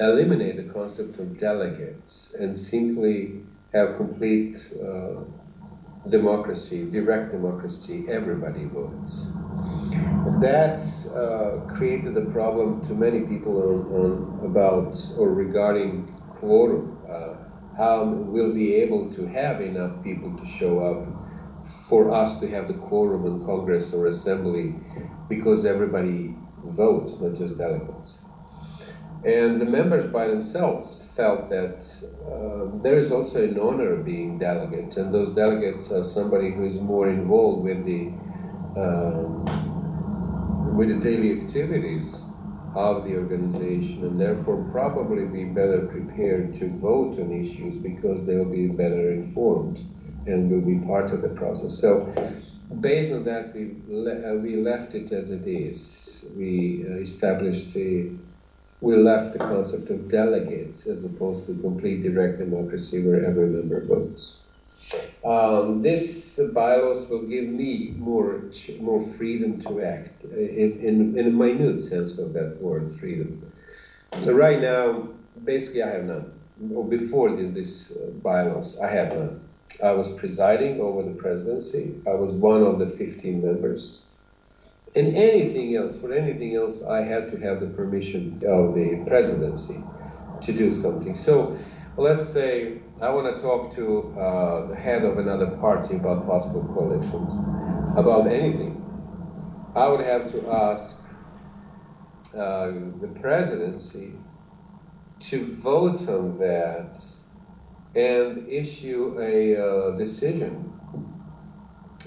eliminate 0.01 0.57
the 0.57 0.73
concept 0.73 1.19
of 1.19 1.37
delegates 1.37 2.35
and 2.39 2.57
simply 2.57 3.43
have 3.75 3.97
complete 3.97 4.57
uh, 4.83 5.21
democracy, 6.09 6.89
direct 6.91 7.31
democracy, 7.31 8.07
everybody 8.09 8.65
votes. 8.65 9.27
That 10.41 10.81
uh, 11.15 11.75
created 11.75 12.17
a 12.17 12.31
problem 12.31 12.81
to 12.83 12.95
many 12.95 13.21
people 13.27 13.55
on, 13.63 13.81
on 14.01 14.47
about 14.47 14.97
or 15.19 15.29
regarding 15.35 16.07
quorum. 16.29 16.99
Uh, 17.09 17.37
how 17.77 18.05
we'll 18.05 18.53
be 18.53 18.75
able 18.75 19.11
to 19.11 19.27
have 19.27 19.61
enough 19.61 20.03
people 20.03 20.37
to 20.37 20.45
show 20.45 20.85
up 20.85 21.20
for 21.91 22.13
us 22.13 22.39
to 22.39 22.49
have 22.49 22.69
the 22.69 22.75
quorum 22.75 23.27
in 23.27 23.45
Congress 23.45 23.93
or 23.93 24.07
Assembly 24.07 24.77
because 25.29 25.67
everybody 25.67 26.37
votes, 26.65 27.19
not 27.21 27.35
just 27.35 27.59
delegates. 27.59 28.21
And 29.25 29.61
the 29.61 29.67
members 29.67 30.07
by 30.07 30.29
themselves 30.29 31.11
felt 31.17 31.51
that 31.51 31.85
uh, 32.33 32.81
there 32.83 32.97
is 32.97 33.11
also 33.11 33.43
an 33.45 33.59
honor 33.59 33.97
being 33.97 34.39
delegate, 34.39 34.97
and 34.97 35.13
those 35.13 35.31
delegates 35.31 35.91
are 35.91 36.05
somebody 36.05 36.53
who 36.53 36.65
is 36.65 36.81
more 36.81 37.09
involved 37.11 37.65
with 37.65 37.85
the 37.85 38.13
um, 38.81 39.45
with 40.77 40.89
the 40.89 41.01
daily 41.01 41.41
activities 41.41 42.25
of 42.77 43.05
the 43.05 43.17
organization, 43.17 44.05
and 44.05 44.17
therefore 44.17 44.65
probably 44.71 45.25
be 45.27 45.45
better 45.45 45.81
prepared 45.87 46.55
to 46.55 46.69
vote 46.79 47.19
on 47.19 47.33
issues 47.33 47.77
because 47.77 48.25
they 48.25 48.37
will 48.37 48.51
be 48.51 48.69
better 48.69 49.11
informed 49.11 49.83
and 50.31 50.51
will 50.51 50.61
be 50.61 50.85
part 50.87 51.13
of 51.13 51.23
the 51.23 51.29
process. 51.31 51.79
So, 51.81 52.13
based 52.81 53.13
on 53.13 53.25
that, 53.25 53.55
we 53.55 53.83
le- 53.89 54.33
uh, 54.33 54.35
we 54.37 54.57
left 54.57 54.95
it 54.95 55.13
as 55.13 55.31
it 55.31 55.47
is. 55.47 56.25
We 56.37 56.87
uh, 56.89 56.97
established 56.97 57.75
the 57.75 58.19
we 58.81 58.97
left 58.97 59.33
the 59.35 59.39
concept 59.41 59.91
of 59.91 60.09
delegates 60.09 60.87
as 60.87 61.05
opposed 61.05 61.47
to 61.47 61.55
complete 61.61 62.03
direct 62.03 62.39
democracy 62.39 63.07
where 63.07 63.25
every 63.27 63.49
member 63.49 63.85
votes. 63.85 64.45
Um, 65.25 65.83
this 65.83 66.39
bylaws 66.55 67.09
will 67.09 67.27
give 67.29 67.47
me 67.47 67.95
more 67.99 68.51
more 68.81 69.03
freedom 69.19 69.61
to 69.61 69.83
act 69.83 70.25
in, 70.25 70.81
in, 70.81 71.19
in 71.19 71.27
a 71.27 71.31
minute 71.31 71.81
sense 71.83 72.19
of 72.19 72.33
that 72.35 72.57
word, 72.61 72.91
freedom. 72.99 73.53
So 74.21 74.33
right 74.33 74.61
now, 74.61 75.09
basically, 75.45 75.83
I 75.83 75.91
have 75.91 76.05
none. 76.05 76.33
Before 76.89 77.31
this, 77.37 77.53
this 77.55 77.93
uh, 77.99 78.11
bylaws, 78.11 78.79
I 78.81 78.89
had 78.91 79.13
none. 79.15 79.50
I 79.83 79.93
was 79.93 80.11
presiding 80.11 80.81
over 80.81 81.03
the 81.03 81.15
presidency. 81.15 81.95
I 82.07 82.15
was 82.15 82.35
one 82.35 82.63
of 82.63 82.79
the 82.79 82.87
15 82.87 83.43
members. 83.43 84.03
And 84.95 85.17
anything 85.17 85.77
else, 85.77 85.97
for 85.97 86.13
anything 86.13 86.57
else, 86.57 86.83
I 86.83 87.03
had 87.03 87.29
to 87.29 87.39
have 87.39 87.61
the 87.61 87.69
permission 87.69 88.43
of 88.47 88.75
the 88.75 89.05
presidency 89.07 89.83
to 90.43 90.53
do 90.53 90.73
something. 90.73 91.15
So 91.15 91.57
let's 91.97 92.29
say 92.29 92.81
I 93.01 93.11
want 93.11 93.35
to 93.35 93.43
talk 93.43 93.73
to 93.77 94.15
uh, 94.19 94.67
the 94.67 94.77
head 94.77 95.05
of 95.05 95.19
another 95.19 95.47
party 95.47 95.97
about 95.97 96.27
possible 96.27 96.65
coalitions, 96.75 97.97
about 97.97 98.27
anything. 98.27 98.77
I 99.75 99.89
would 99.89 100.01
have 100.01 100.31
to 100.33 100.51
ask 100.51 100.97
uh, 102.35 102.73
the 103.01 103.09
presidency 103.21 104.13
to 105.21 105.45
vote 105.57 106.09
on 106.09 106.39
that 106.39 107.01
and 107.95 108.49
issue 108.49 109.17
a 109.21 109.57
uh, 109.57 109.91
decision 109.97 110.71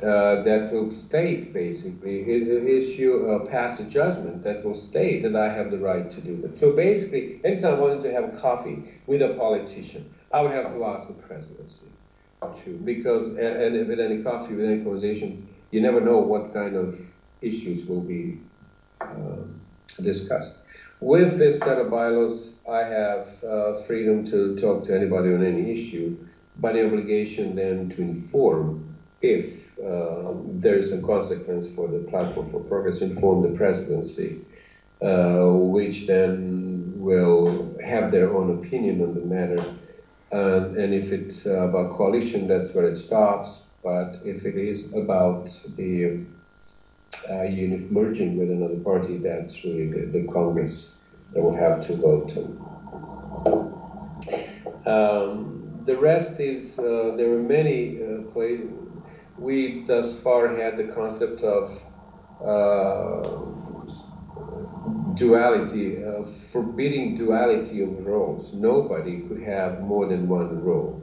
uh, 0.02 0.41
that 0.43 0.69
will 0.72 0.91
state 0.91 1.54
basically 1.54 2.22
issue 2.78 3.13
a 3.28 3.46
pass 3.46 3.80
a 3.80 3.84
judgment 3.84 4.43
that 4.43 4.63
will 4.65 4.76
state 4.76 5.24
that 5.24 5.36
I 5.36 5.54
have 5.54 5.72
the 5.72 5.78
right 5.78 6.10
to 6.10 6.22
do 6.22 6.41
that. 6.41 6.58
So 6.58 6.72
basically, 6.72 7.39
anytime 7.43 7.76
I 7.76 7.80
wanted 7.80 8.02
to 8.02 8.12
have 8.12 8.38
coffee 8.39 9.00
with 9.08 9.22
a 9.22 9.34
politician, 9.36 10.12
I 10.32 10.41
would 10.41 10.52
have 10.52 10.74
to 10.74 10.86
ask 10.86 11.08
the 11.08 11.13
presidency 11.13 11.86
to 12.65 12.78
because 12.84 13.30
and, 13.30 13.39
and 13.39 13.88
with 13.88 14.00
any 14.00 14.24
coffee 14.24 14.56
with 14.56 14.65
any 14.65 14.84
conversation, 14.84 15.48
you 15.72 15.82
never 15.82 16.02
know 16.02 16.17
what 16.17 16.54
kind 16.54 16.76
of 16.76 17.00
issues 17.41 17.86
will 17.86 18.02
be 18.02 18.39
uh, 19.00 19.43
discussed. 20.02 20.58
With 21.04 21.38
this 21.38 21.60
set 21.60 21.80
of 21.80 21.89
bylaws, 21.92 22.54
I 22.68 22.78
have 22.78 23.44
uh, 23.44 23.82
freedom 23.82 24.24
to 24.28 24.56
talk 24.56 24.86
to 24.86 24.96
anybody 24.96 25.34
on 25.34 25.44
any 25.44 25.70
issue, 25.70 26.16
but 26.62 26.76
the 26.76 26.86
obligation 26.86 27.58
then 27.58 27.89
to 27.89 28.02
inform 28.02 28.96
if 29.22 29.78
uh, 29.80 30.32
there 30.63 30.78
is 30.78 30.94
a 30.94 31.02
consequence 31.02 31.68
for 31.68 31.89
the 31.89 32.00
platform 32.10 32.50
for 32.50 32.62
progress 32.62 33.02
inform 33.02 33.42
the 33.42 33.50
presidency, 33.58 34.46
uh, 35.02 35.44
which 35.76 36.08
then 36.08 36.94
will 36.96 37.78
have 37.84 38.10
their 38.10 38.34
own 38.34 38.63
opinion 38.63 39.02
on 39.02 39.13
the 39.13 39.26
matter. 39.36 39.76
And, 40.32 40.78
and 40.78 40.94
if 40.94 41.12
it's 41.12 41.46
about 41.46 41.92
coalition, 41.92 42.48
that's 42.48 42.74
where 42.74 42.86
it 42.86 42.96
stops. 42.96 43.63
But 43.84 44.20
if 44.24 44.46
it 44.46 44.56
is 44.56 44.94
about 44.94 45.50
the 45.76 46.24
uh, 47.30 47.44
unit 47.44 47.92
merging 47.92 48.38
with 48.38 48.50
another 48.50 48.80
party, 48.80 49.18
that's 49.18 49.64
really 49.64 49.90
the, 49.90 50.06
the 50.08 50.28
Congress 50.32 50.98
that 51.34 51.42
will 51.42 51.56
have 51.56 51.82
to 51.82 51.96
vote. 51.96 52.38
Um, 54.86 55.82
the 55.86 55.98
rest 55.98 56.40
is 56.40 56.80
uh, 56.80 57.14
there 57.18 57.34
are 57.34 57.42
many 57.42 58.02
uh, 58.02 58.32
places 58.32 58.70
we 59.38 59.84
thus 59.86 60.20
far 60.20 60.56
had 60.56 60.78
the 60.78 60.86
concept 60.94 61.42
of 61.42 61.82
uh, 62.44 63.24
duality, 65.16 66.04
uh, 66.04 66.24
forbidding 66.52 67.16
duality 67.16 67.82
of 67.82 68.06
roles. 68.06 68.54
Nobody 68.54 69.22
could 69.22 69.42
have 69.42 69.82
more 69.82 70.08
than 70.08 70.28
one 70.28 70.64
role 70.64 71.00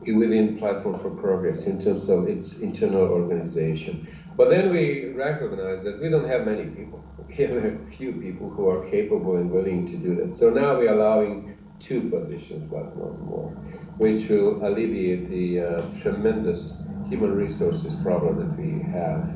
within 0.00 0.58
Platform 0.58 0.98
for 0.98 1.10
Progress 1.10 1.66
in 1.66 1.78
terms 1.80 2.08
of 2.08 2.28
its 2.28 2.58
internal 2.58 3.02
organization. 3.02 4.08
But 4.36 4.48
then 4.48 4.70
we 4.70 5.08
recognize 5.10 5.82
that 5.84 6.00
we 6.00 6.08
don't 6.08 6.28
have 6.28 6.46
many 6.46 6.64
people. 6.64 7.04
We 7.28 7.34
have 7.36 7.52
a 7.52 7.78
few 7.86 8.12
people 8.12 8.48
who 8.50 8.68
are 8.68 8.88
capable 8.90 9.36
and 9.36 9.50
willing 9.50 9.86
to 9.86 9.96
do 9.96 10.14
that. 10.16 10.34
So 10.34 10.50
now 10.50 10.78
we're 10.78 10.92
allowing 10.92 11.56
two 11.78 12.08
positions, 12.08 12.70
but 12.70 12.96
not 12.96 13.20
more, 13.20 13.50
which 13.98 14.28
will 14.28 14.64
alleviate 14.66 15.28
the 15.28 15.60
uh, 15.60 16.00
tremendous 16.00 16.80
human 17.08 17.34
resources 17.34 17.94
problem 17.96 18.38
that 18.38 18.56
we 18.58 18.82
have 18.90 19.28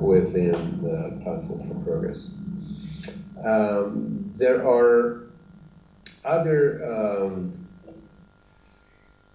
within 0.00 0.82
the 0.82 1.22
Platform 1.22 1.68
for 1.68 1.74
Progress. 1.84 2.34
Um, 3.44 4.32
there 4.36 4.66
are 4.68 5.28
other 6.24 6.84
um, 6.84 7.52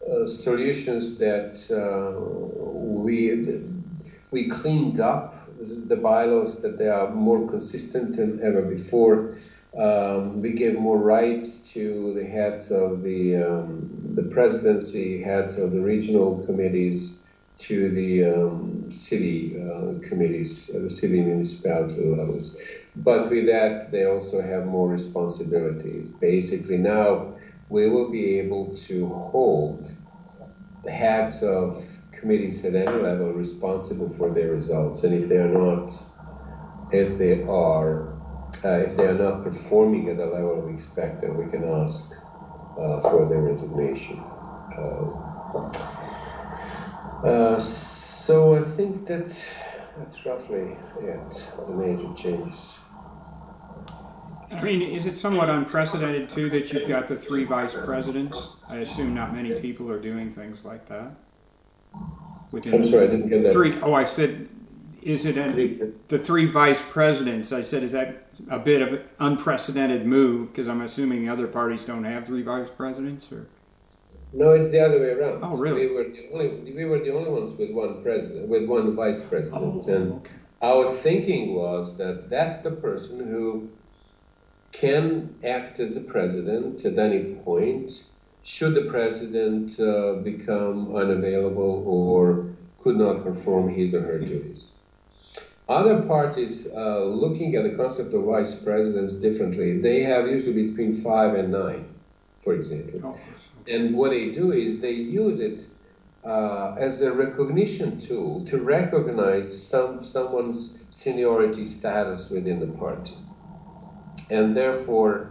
uh, 0.07 0.25
solutions 0.25 1.17
that 1.17 1.57
uh, 1.71 2.19
we 2.21 3.76
we 4.31 4.49
cleaned 4.49 4.99
up 4.99 5.35
the 5.59 5.95
bylaws 5.95 6.61
that 6.61 6.77
they 6.77 6.87
are 6.87 7.09
more 7.09 7.47
consistent 7.47 8.15
than 8.17 8.41
ever 8.43 8.61
before. 8.61 9.35
Um, 9.77 10.41
we 10.41 10.53
gave 10.53 10.79
more 10.79 10.97
rights 10.97 11.57
to 11.73 12.13
the 12.13 12.25
heads 12.25 12.71
of 12.71 13.03
the 13.03 13.35
um, 13.35 13.89
the 14.15 14.23
presidency, 14.23 15.21
heads 15.21 15.57
of 15.57 15.71
the 15.71 15.79
regional 15.79 16.43
committees, 16.45 17.19
to 17.59 17.89
the 17.91 18.25
um, 18.25 18.89
city 18.91 19.55
uh, 19.61 19.99
committees, 20.07 20.71
uh, 20.73 20.79
the 20.79 20.89
city 20.89 21.21
municipality 21.21 22.03
levels. 22.05 22.57
But 22.95 23.29
with 23.29 23.45
that, 23.47 23.91
they 23.91 24.05
also 24.05 24.41
have 24.41 24.65
more 24.65 24.89
responsibilities. 24.89 26.07
Basically, 26.19 26.77
now 26.77 27.33
we 27.69 27.89
will 27.89 28.09
be 28.09 28.39
able 28.39 28.75
to 28.87 29.07
hold 29.07 29.91
the 30.83 30.91
heads 30.91 31.43
of 31.43 31.83
committees 32.19 32.63
at 32.65 32.75
any 32.75 33.01
level 33.01 33.33
responsible 33.33 34.09
for 34.17 34.29
their 34.29 34.51
results. 34.51 35.03
And 35.03 35.13
if 35.13 35.29
they 35.29 35.37
are 35.37 35.47
not 35.47 35.91
as 36.93 37.17
they 37.17 37.43
are, 37.43 38.13
uh, 38.63 38.79
if 38.79 38.95
they 38.95 39.05
are 39.05 39.17
not 39.17 39.43
performing 39.43 40.09
at 40.09 40.17
the 40.17 40.25
level 40.25 40.61
we 40.61 40.73
expect, 40.73 41.21
then 41.21 41.37
we 41.37 41.49
can 41.49 41.63
ask 41.63 42.11
uh, 42.77 43.01
for 43.01 43.27
their 43.29 43.41
resignation. 43.41 44.19
Uh, 44.77 45.23
uh 47.23 47.59
so 47.59 48.55
I 48.55 48.63
think 48.75 49.07
that 49.07 49.33
that's 49.97 50.25
roughly 50.25 50.75
it, 50.99 51.47
the 51.67 51.73
major 51.73 52.13
changes. 52.13 52.77
I 54.51 54.61
mean, 54.61 54.81
is 54.81 55.05
it 55.05 55.17
somewhat 55.17 55.49
unprecedented 55.49 56.29
too 56.29 56.49
that 56.49 56.71
you've 56.71 56.87
got 56.87 57.07
the 57.07 57.17
three 57.17 57.43
vice 57.43 57.73
presidents? 57.73 58.49
I 58.67 58.77
assume 58.77 59.13
not 59.13 59.33
many 59.33 59.59
people 59.59 59.91
are 59.91 59.99
doing 59.99 60.31
things 60.31 60.63
like 60.63 60.87
that. 60.87 61.11
Within 62.51 62.75
I'm 62.75 62.83
sorry, 62.83 63.07
I 63.07 63.07
didn't 63.07 63.29
get 63.29 63.43
that. 63.43 63.53
Three. 63.53 63.79
Oh, 63.81 63.93
I 63.93 64.05
said, 64.05 64.47
is 65.01 65.25
it 65.25 65.37
an, 65.37 65.93
the 66.07 66.19
three 66.19 66.45
vice 66.45 66.81
presidents? 66.81 67.51
I 67.51 67.61
said, 67.61 67.83
is 67.83 67.91
that 67.91 68.27
a 68.49 68.59
bit 68.59 68.81
of 68.81 68.93
an 68.93 69.01
unprecedented 69.19 70.05
move? 70.05 70.51
Because 70.51 70.67
I'm 70.67 70.81
assuming 70.81 71.25
the 71.25 71.31
other 71.31 71.47
parties 71.47 71.83
don't 71.83 72.03
have 72.03 72.25
three 72.25 72.43
vice 72.43 72.69
presidents, 72.69 73.31
or 73.31 73.47
no, 74.33 74.51
it's 74.51 74.69
the 74.69 74.79
other 74.79 74.99
way 74.99 75.11
around. 75.11 75.43
Oh, 75.43 75.55
really? 75.55 75.87
We 75.87 75.93
were 75.93 76.03
the 76.03 76.29
only 76.33 76.73
we 76.73 76.85
were 76.85 76.99
the 76.99 77.13
only 77.13 77.29
ones 77.29 77.53
with 77.55 77.71
one 77.71 78.01
president, 78.03 78.47
with 78.47 78.65
one 78.65 78.95
vice 78.95 79.21
president, 79.23 79.85
oh, 79.87 79.93
and 79.93 80.13
okay. 80.13 80.31
our 80.61 80.95
thinking 80.97 81.55
was 81.55 81.97
that 81.97 82.29
that's 82.29 82.59
the 82.59 82.71
person 82.71 83.19
who 83.19 83.69
can 84.71 85.33
act 85.43 85.79
as 85.79 85.95
a 85.95 86.01
president 86.01 86.83
at 86.85 86.99
any 86.99 87.35
point 87.35 88.03
should 88.47 88.73
the 88.73 88.89
president 88.89 89.77
uh, 89.77 90.13
become 90.23 90.95
unavailable 90.95 91.83
or 91.85 92.45
could 92.81 92.95
not 92.95 93.21
perform 93.21 93.67
his 93.67 93.93
or 93.93 94.01
her 94.01 94.17
duties. 94.17 94.71
Other 95.67 96.01
parties 96.03 96.65
uh, 96.73 97.03
looking 97.03 97.55
at 97.55 97.63
the 97.63 97.75
concept 97.75 98.13
of 98.13 98.23
vice 98.23 98.55
presidents 98.55 99.15
differently, 99.15 99.81
they 99.81 100.01
have 100.03 100.27
usually 100.27 100.67
between 100.67 101.01
five 101.01 101.35
and 101.35 101.51
nine, 101.51 101.93
for 102.41 102.53
example. 102.53 103.01
Oh. 103.03 103.19
And 103.69 103.93
what 103.93 104.11
they 104.11 104.31
do 104.31 104.53
is 104.53 104.79
they 104.79 104.93
use 104.93 105.41
it 105.41 105.67
uh, 106.23 106.75
as 106.79 107.01
a 107.01 107.11
recognition 107.11 107.99
tool 107.99 108.45
to 108.45 108.59
recognize 108.59 109.49
some 109.67 110.01
someone's 110.01 110.77
seniority 110.89 111.65
status 111.65 112.29
within 112.29 112.61
the 112.61 112.67
party 112.77 113.17
and 114.29 114.55
therefore 114.55 115.29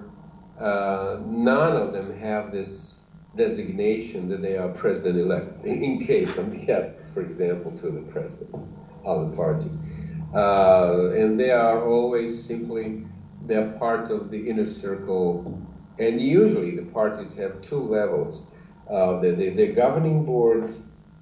uh, 0.58 1.18
none 1.24 1.76
of 1.76 1.92
them 1.92 2.14
have 2.18 2.52
this 2.52 2.95
designation 3.36 4.28
that 4.28 4.40
they 4.40 4.56
are 4.56 4.68
president-elect 4.68 5.64
in, 5.64 5.82
in 5.82 6.06
case 6.06 6.34
somebody 6.34 6.64
happens, 6.64 7.08
for 7.10 7.20
example, 7.20 7.70
to 7.78 7.90
the 7.90 8.00
president 8.12 8.54
of 9.04 9.30
the 9.30 9.36
party. 9.36 9.70
Uh, 10.34 11.10
and 11.10 11.38
they 11.38 11.50
are 11.50 11.86
always 11.86 12.42
simply 12.42 13.04
they're 13.46 13.70
part 13.72 14.10
of 14.10 14.30
the 14.30 14.48
inner 14.50 14.66
circle. 14.66 15.62
And 15.98 16.20
usually 16.20 16.76
the 16.76 16.82
parties 16.82 17.34
have 17.34 17.60
two 17.62 17.80
levels: 17.80 18.48
uh, 18.90 19.20
the, 19.20 19.30
the, 19.30 19.50
the 19.50 19.66
governing 19.68 20.24
board 20.24 20.72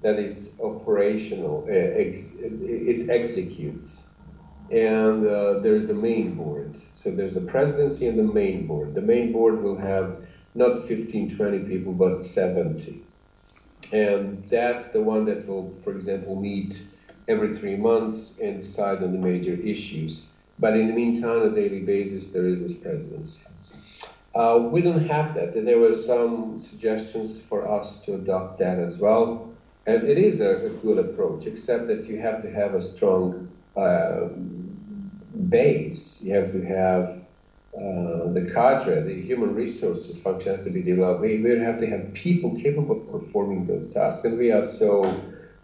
that 0.02 0.18
is 0.18 0.58
operational, 0.62 1.64
uh, 1.68 1.72
ex, 1.72 2.32
it, 2.34 2.52
it 2.62 3.10
executes 3.10 4.04
and 4.70 5.26
uh, 5.26 5.58
there's 5.60 5.86
the 5.86 5.94
main 5.94 6.34
board. 6.34 6.76
So 6.92 7.10
there's 7.10 7.34
the 7.34 7.40
presidency 7.42 8.06
and 8.06 8.18
the 8.18 8.22
main 8.22 8.66
board. 8.66 8.94
The 8.94 9.02
main 9.02 9.32
board 9.32 9.62
will 9.62 9.76
have 9.76 10.24
not 10.54 10.80
15, 10.86 11.30
20 11.30 11.58
people, 11.60 11.92
but 11.92 12.22
70. 12.22 13.02
And 13.92 14.48
that's 14.48 14.88
the 14.88 15.02
one 15.02 15.24
that 15.26 15.46
will, 15.46 15.74
for 15.74 15.94
example, 15.94 16.36
meet 16.36 16.82
every 17.28 17.54
three 17.54 17.76
months 17.76 18.32
and 18.42 18.62
decide 18.62 19.02
on 19.02 19.12
the 19.12 19.18
major 19.18 19.54
issues. 19.54 20.26
But 20.58 20.76
in 20.76 20.86
the 20.88 20.94
meantime, 20.94 21.42
on 21.42 21.52
a 21.52 21.54
daily 21.54 21.80
basis, 21.80 22.28
there 22.28 22.46
is 22.46 22.62
this 22.62 22.74
presidency. 22.74 23.42
Uh, 24.34 24.68
we 24.70 24.80
don't 24.80 25.04
have 25.06 25.34
that. 25.34 25.54
There 25.54 25.78
were 25.78 25.92
some 25.92 26.58
suggestions 26.58 27.40
for 27.40 27.68
us 27.68 28.00
to 28.02 28.14
adopt 28.14 28.58
that 28.58 28.78
as 28.78 29.00
well. 29.00 29.52
And 29.86 30.02
it 30.04 30.18
is 30.18 30.40
a, 30.40 30.66
a 30.66 30.70
good 30.70 30.98
approach, 30.98 31.46
except 31.46 31.88
that 31.88 32.06
you 32.06 32.20
have 32.20 32.40
to 32.42 32.50
have 32.50 32.74
a 32.74 32.80
strong 32.80 33.48
uh, 33.76 34.28
base. 35.48 36.22
You 36.22 36.34
have 36.34 36.50
to 36.52 36.64
have 36.64 37.23
uh, 37.76 38.32
the 38.32 38.48
cadre, 38.54 39.02
the 39.02 39.20
human 39.20 39.54
resources 39.54 40.18
function 40.20 40.52
has 40.52 40.64
to 40.64 40.70
be 40.70 40.80
developed. 40.82 41.20
We, 41.20 41.42
we 41.42 41.58
have 41.58 41.78
to 41.78 41.86
have 41.88 42.12
people 42.14 42.54
capable 42.54 43.00
of 43.00 43.10
performing 43.10 43.66
those 43.66 43.92
tasks, 43.92 44.24
and 44.24 44.38
we 44.38 44.52
are 44.52 44.62
so 44.62 45.04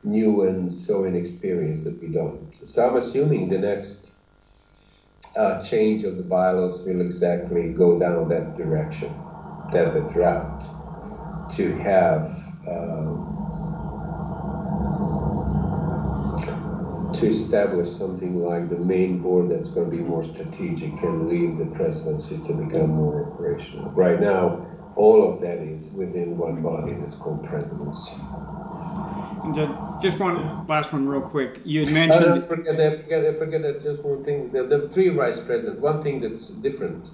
new 0.02 0.42
and 0.42 0.72
so 0.72 1.04
inexperienced 1.04 1.84
that 1.84 2.00
we 2.00 2.08
don't. 2.08 2.52
So 2.64 2.88
I'm 2.88 2.96
assuming 2.96 3.48
the 3.48 3.58
next 3.58 4.10
uh, 5.36 5.62
change 5.62 6.02
of 6.02 6.16
the 6.16 6.22
bylaws 6.24 6.82
will 6.82 7.00
exactly 7.00 7.72
go 7.72 7.98
down 7.98 8.28
that 8.30 8.56
direction, 8.56 9.14
that 9.72 9.92
the 9.92 10.00
route 10.00 10.64
to 11.52 11.72
have. 11.78 12.26
Um, 12.68 13.39
to 17.20 17.28
establish 17.28 17.90
something 17.90 18.42
like 18.42 18.70
the 18.70 18.78
main 18.78 19.18
board 19.18 19.50
that's 19.50 19.68
going 19.68 19.90
to 19.90 19.96
be 19.96 20.02
more 20.02 20.22
strategic 20.22 21.02
and 21.02 21.28
leave 21.28 21.58
the 21.58 21.66
presidency 21.76 22.40
to 22.42 22.54
become 22.54 22.90
more 22.90 23.30
operational. 23.30 23.90
Right 23.90 24.20
now, 24.20 24.66
all 24.96 25.30
of 25.32 25.40
that 25.42 25.58
is 25.58 25.90
within 25.90 26.38
one 26.38 26.62
body 26.62 26.94
that's 26.94 27.14
called 27.14 27.44
presidency. 27.44 28.14
And 29.44 29.54
just 30.00 30.18
one 30.18 30.66
last 30.66 30.92
one, 30.92 31.06
real 31.06 31.20
quick. 31.20 31.60
You 31.64 31.84
had 31.84 31.92
mentioned. 31.92 32.44
Uh, 32.44 32.46
forget, 32.46 32.80
I 32.80 32.96
forget, 32.96 33.24
I 33.26 33.38
forget 33.38 33.62
that 33.62 33.82
just 33.82 34.02
one 34.02 34.24
thing. 34.24 34.50
The, 34.50 34.64
the 34.64 34.88
three 34.88 35.08
vice 35.10 35.40
presidents. 35.40 35.80
One 35.80 36.02
thing 36.02 36.20
that's 36.20 36.48
different 36.48 37.10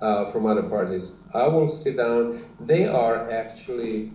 uh, 0.00 0.30
from 0.30 0.46
other 0.46 0.62
parties. 0.62 1.12
I 1.32 1.46
will 1.48 1.68
sit 1.68 1.96
down. 1.96 2.44
They 2.60 2.86
are 2.86 3.30
actually 3.30 4.12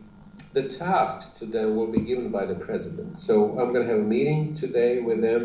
the 0.61 0.67
tasks 0.67 1.27
to 1.39 1.45
them 1.45 1.75
will 1.75 1.87
be 1.87 2.01
given 2.01 2.29
by 2.29 2.45
the 2.45 2.55
president. 2.55 3.19
So 3.19 3.57
I'm 3.59 3.71
going 3.73 3.85
to 3.87 3.91
have 3.93 4.01
a 4.01 4.09
meeting 4.17 4.53
today 4.53 4.99
with 4.99 5.21
them 5.21 5.41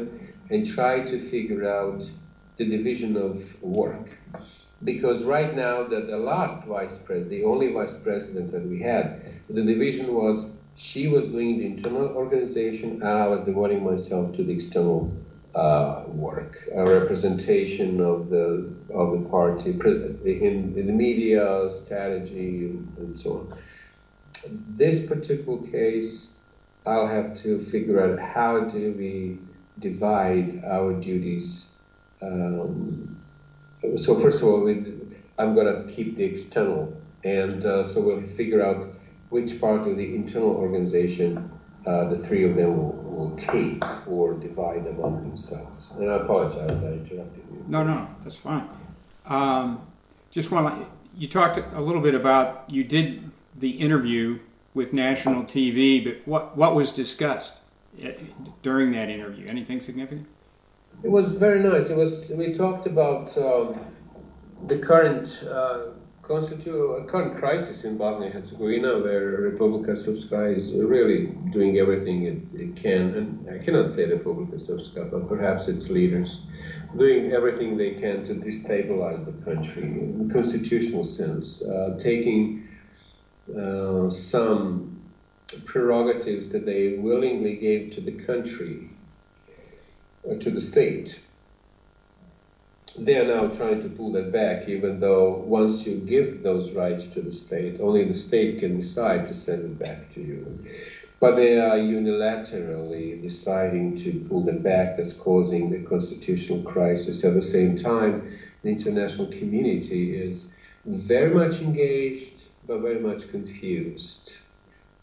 and 0.51 0.67
try 0.67 1.01
to 1.01 1.19
figure 1.31 1.69
out 1.69 2.11
the 2.57 2.65
division 2.69 3.17
of 3.17 3.63
work. 3.63 4.19
Because 4.83 5.23
right 5.23 5.55
now, 5.55 5.85
that 5.85 6.07
the 6.07 6.19
last 6.19 6.67
vice 6.67 6.99
president, 6.99 7.31
the 7.31 7.45
only 7.45 7.73
vice 7.73 7.95
president 7.95 8.51
that 8.53 8.67
we 8.67 8.81
had, 8.81 9.23
the 9.49 9.63
division 9.63 10.15
was 10.15 10.47
she 10.77 11.07
was 11.07 11.29
doing 11.29 11.59
the 11.59 11.67
internal 11.67 12.09
organization, 12.09 12.91
and 13.03 13.09
I 13.25 13.29
was 13.29 13.43
devoting 13.43 13.85
myself 13.85 14.35
to 14.35 14.43
the 14.43 14.53
external 14.53 15.17
uh, 15.55 16.03
work, 16.09 16.59
a 16.75 16.85
representation 16.85 18.01
of 18.01 18.29
the 18.29 18.75
of 18.93 19.07
the 19.17 19.29
party 19.31 19.71
in, 19.71 20.75
in 20.77 20.87
the 20.91 20.97
media, 21.07 21.71
strategy, 21.71 22.77
and 22.99 23.17
so 23.17 23.31
on 23.39 23.59
this 24.51 25.05
particular 25.07 25.67
case, 25.71 26.29
I'll 26.87 27.07
have 27.07 27.35
to 27.43 27.59
figure 27.65 28.03
out 28.03 28.19
how 28.19 28.61
do 28.61 28.93
we 28.93 29.39
divide 29.79 30.63
our 30.65 30.93
duties. 30.93 31.67
Um, 32.23 33.21
so 33.97 34.19
first 34.19 34.43
of 34.43 34.49
all, 34.49 34.61
we, 34.61 34.95
I'm 35.39 35.55
going 35.55 35.67
to 35.67 35.93
keep 35.93 36.17
the 36.17 36.25
external, 36.25 36.97
and 37.25 37.65
uh, 37.65 37.85
so 37.85 38.01
we'll 38.01 38.23
figure 38.23 38.65
out 38.65 38.95
which 39.31 39.61
part 39.61 39.87
of 39.87 39.97
the 39.97 40.15
internal 40.15 40.51
organization 40.51 41.51
uh, 41.87 42.09
the 42.09 42.17
three 42.17 42.45
of 42.45 42.57
them 42.57 42.77
will, 42.77 42.93
will 42.93 43.37
take 43.37 43.85
or 44.07 44.35
divide 44.35 44.87
among 44.87 45.23
themselves. 45.29 45.91
And 45.99 46.11
I 46.11 46.17
apologize, 46.17 46.83
I 46.83 46.93
interrupted 46.93 47.45
you. 47.53 47.65
No, 47.69 47.83
no, 47.83 48.09
that's 48.23 48.37
fine. 48.37 48.69
Um, 49.27 49.87
just 50.31 50.51
want 50.51 50.87
you 51.17 51.29
talked 51.29 51.59
a 51.75 51.81
little 51.81 52.01
bit 52.01 52.15
about 52.15 52.65
you 52.69 52.85
did 52.85 53.31
the 53.59 53.71
interview 53.71 54.39
with 54.75 54.93
national 54.93 55.45
TV, 55.45 56.05
but 56.05 56.27
what, 56.27 56.57
what 56.57 56.75
was 56.75 56.93
discussed 56.93 57.59
uh, 58.05 58.09
during 58.63 58.93
that 58.93 59.09
interview? 59.09 59.47
Anything 59.49 59.81
significant? 59.81 60.27
It 61.03 61.11
was 61.11 61.33
very 61.33 61.61
nice. 61.61 61.89
It 61.89 61.97
was 61.97 62.29
we 62.31 62.53
talked 62.53 62.87
about 62.87 63.37
um, 63.37 63.79
the 64.69 64.79
current 64.79 65.43
uh, 65.49 65.87
constitute 66.23 66.75
a 66.75 67.05
current 67.05 67.37
crisis 67.37 67.85
in 67.85 67.99
Bosnia 67.99 68.27
and 68.27 68.35
Herzegovina, 68.35 68.99
where 69.01 69.51
Republika 69.51 69.93
Srpska 69.93 70.57
is 70.57 70.73
really 70.73 71.27
doing 71.51 71.79
everything 71.79 72.23
it, 72.23 72.61
it, 72.61 72.77
can, 72.77 73.15
and 73.15 73.51
I 73.51 73.63
cannot 73.63 73.93
say 73.93 74.07
Republika 74.07 74.55
Srpska, 74.55 75.11
but 75.11 75.29
perhaps 75.29 75.69
its 75.69 75.89
leaders, 75.89 76.41
doing 76.97 77.33
everything 77.33 77.77
they 77.77 77.91
can 77.91 78.25
to 78.25 78.35
destabilize 78.35 79.25
the 79.27 79.45
country 79.45 79.83
in 79.83 80.27
the 80.27 80.33
constitutional 80.33 81.05
sense, 81.05 81.63
uh, 81.63 81.99
taking 82.01 82.64
uh, 83.51 84.09
some 84.09 85.03
prerogatives 85.67 86.49
that 86.51 86.65
they 86.65 86.97
willingly 86.99 87.57
gave 87.57 87.93
to 87.95 88.01
the 88.01 88.13
country, 88.13 88.89
uh, 90.31 90.37
to 90.37 90.51
the 90.51 90.61
state, 90.61 91.21
they 92.97 93.17
are 93.17 93.27
now 93.27 93.49
trying 93.49 93.81
to 93.81 93.89
pull 93.89 94.13
that 94.13 94.31
back, 94.31 94.69
even 94.69 95.01
though 95.01 95.43
once 95.47 95.85
you 95.85 95.97
give 95.97 96.43
those 96.43 96.71
rights 96.71 97.07
to 97.09 97.21
the 97.21 97.33
state, 97.33 97.81
only 97.81 98.05
the 98.05 98.15
state 98.15 98.61
can 98.61 98.77
decide 98.77 99.27
to 99.27 99.35
send 99.35 99.65
it 99.65 99.79
back 99.79 100.11
to 100.11 100.21
you. 100.21 100.65
But 101.21 101.37
they 101.37 101.59
are 101.59 101.77
unilaterally 101.77 103.21
deciding 103.21 103.97
to 103.97 104.25
pull 104.29 104.45
them 104.45 104.61
back, 104.63 104.97
that's 104.97 105.13
causing 105.13 105.71
the 105.71 105.81
constitutional 105.81 106.63
crisis. 106.63 107.25
At 107.25 107.35
the 107.35 107.43
same 107.43 107.77
time, 107.77 108.31
the 108.63 108.71
international 108.71 109.27
community 109.29 110.17
is 110.17 110.53
very 110.85 111.35
much 111.35 111.61
engaged, 111.61 112.34
but 112.67 112.81
very 112.81 113.01
much 113.01 113.29
confused. 113.29 114.37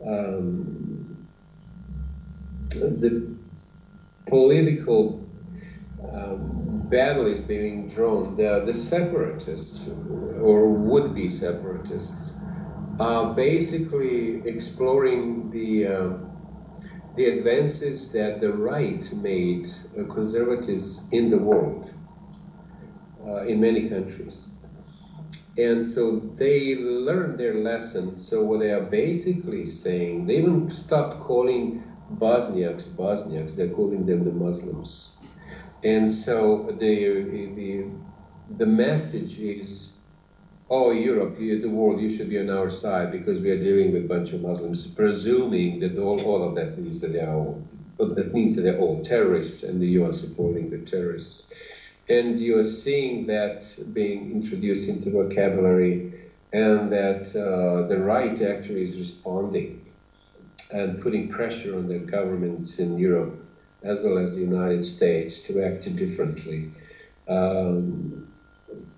Um, 0.06 1.28
the 2.70 3.36
political 4.26 5.24
um, 6.12 6.88
battle 6.90 7.28
is 7.28 7.42
being 7.42 7.90
drawn. 7.90 8.36
The, 8.36 8.64
the 8.66 8.74
separatists, 8.74 9.88
or 9.88 10.68
would 10.70 11.14
be 11.14 11.30
separatists, 11.30 12.32
are 13.00 13.34
basically 13.34 14.42
exploring 14.48 15.50
the, 15.52 15.88
uh, 15.88 16.10
the 17.16 17.26
advances 17.26 18.12
that 18.12 18.42
the 18.42 18.52
right 18.54 19.12
made 19.14 19.70
uh, 19.98 20.04
conservatives 20.14 21.02
in 21.12 21.30
the 21.30 21.38
world, 21.38 21.92
uh, 23.26 23.46
in 23.46 23.60
many 23.62 23.88
countries. 23.90 24.48
And 25.62 25.88
so 25.88 26.20
they 26.36 26.76
learned 26.76 27.40
their 27.40 27.54
lesson. 27.54 28.18
So 28.18 28.44
what 28.44 28.60
they 28.62 28.72
are 28.72 28.88
basically 29.04 29.66
saying, 29.66 30.26
they 30.26 30.38
even 30.38 30.72
stopped 30.72 31.20
calling 31.20 31.84
Bosniaks 32.18 32.88
Bosniaks, 32.88 33.56
they're 33.56 33.70
calling 33.70 34.06
them 34.06 34.24
the 34.26 34.32
Muslims. 34.32 35.12
And 35.84 36.12
so 36.12 36.76
the, 36.80 36.96
the, 37.56 37.86
the 38.58 38.66
message 38.66 39.40
is, 39.40 39.90
oh, 40.70 40.92
Europe, 40.92 41.38
the 41.38 41.68
world, 41.68 42.02
you 42.02 42.10
should 42.10 42.30
be 42.30 42.40
on 42.40 42.50
our 42.50 42.70
side 42.70 43.12
because 43.12 43.42
we 43.42 43.50
are 43.52 43.62
dealing 43.62 43.94
with 43.94 44.06
a 44.06 44.08
bunch 44.08 44.34
of 44.34 44.42
Muslims, 44.42 44.88
presuming 44.88 45.80
that 45.82 45.98
all, 45.98 46.22
all 46.22 46.48
of 46.48 46.56
that 46.56 46.78
means 46.78 47.00
that 47.02 47.14
they 47.14 47.20
are 47.20 47.36
all, 47.36 47.64
that 47.98 48.34
means 48.34 48.56
that 48.56 48.64
they're 48.64 48.80
all 48.80 49.02
terrorists 49.04 49.64
and 49.64 49.82
you 49.82 50.06
are 50.06 50.14
supporting 50.14 50.70
the 50.70 50.80
terrorists. 50.80 51.44
And 52.12 52.40
you 52.40 52.58
are 52.58 52.70
seeing 52.84 53.26
that 53.28 53.60
being 53.94 54.32
introduced 54.32 54.90
into 54.90 55.12
vocabulary 55.12 55.96
and 56.52 56.92
that 56.92 57.24
uh, 57.36 57.88
the 57.88 58.00
right 58.00 58.40
actually 58.42 58.84
is 58.84 58.98
responding 58.98 59.80
and 60.72 61.00
putting 61.00 61.30
pressure 61.30 61.78
on 61.78 61.88
the 61.88 62.00
governments 62.00 62.80
in 62.80 62.98
Europe 62.98 63.34
as 63.84 64.04
well 64.04 64.18
as 64.18 64.34
the 64.36 64.42
United 64.42 64.84
States 64.86 65.40
to 65.40 65.62
act 65.62 65.84
differently. 65.96 66.60
Um, 67.28 68.28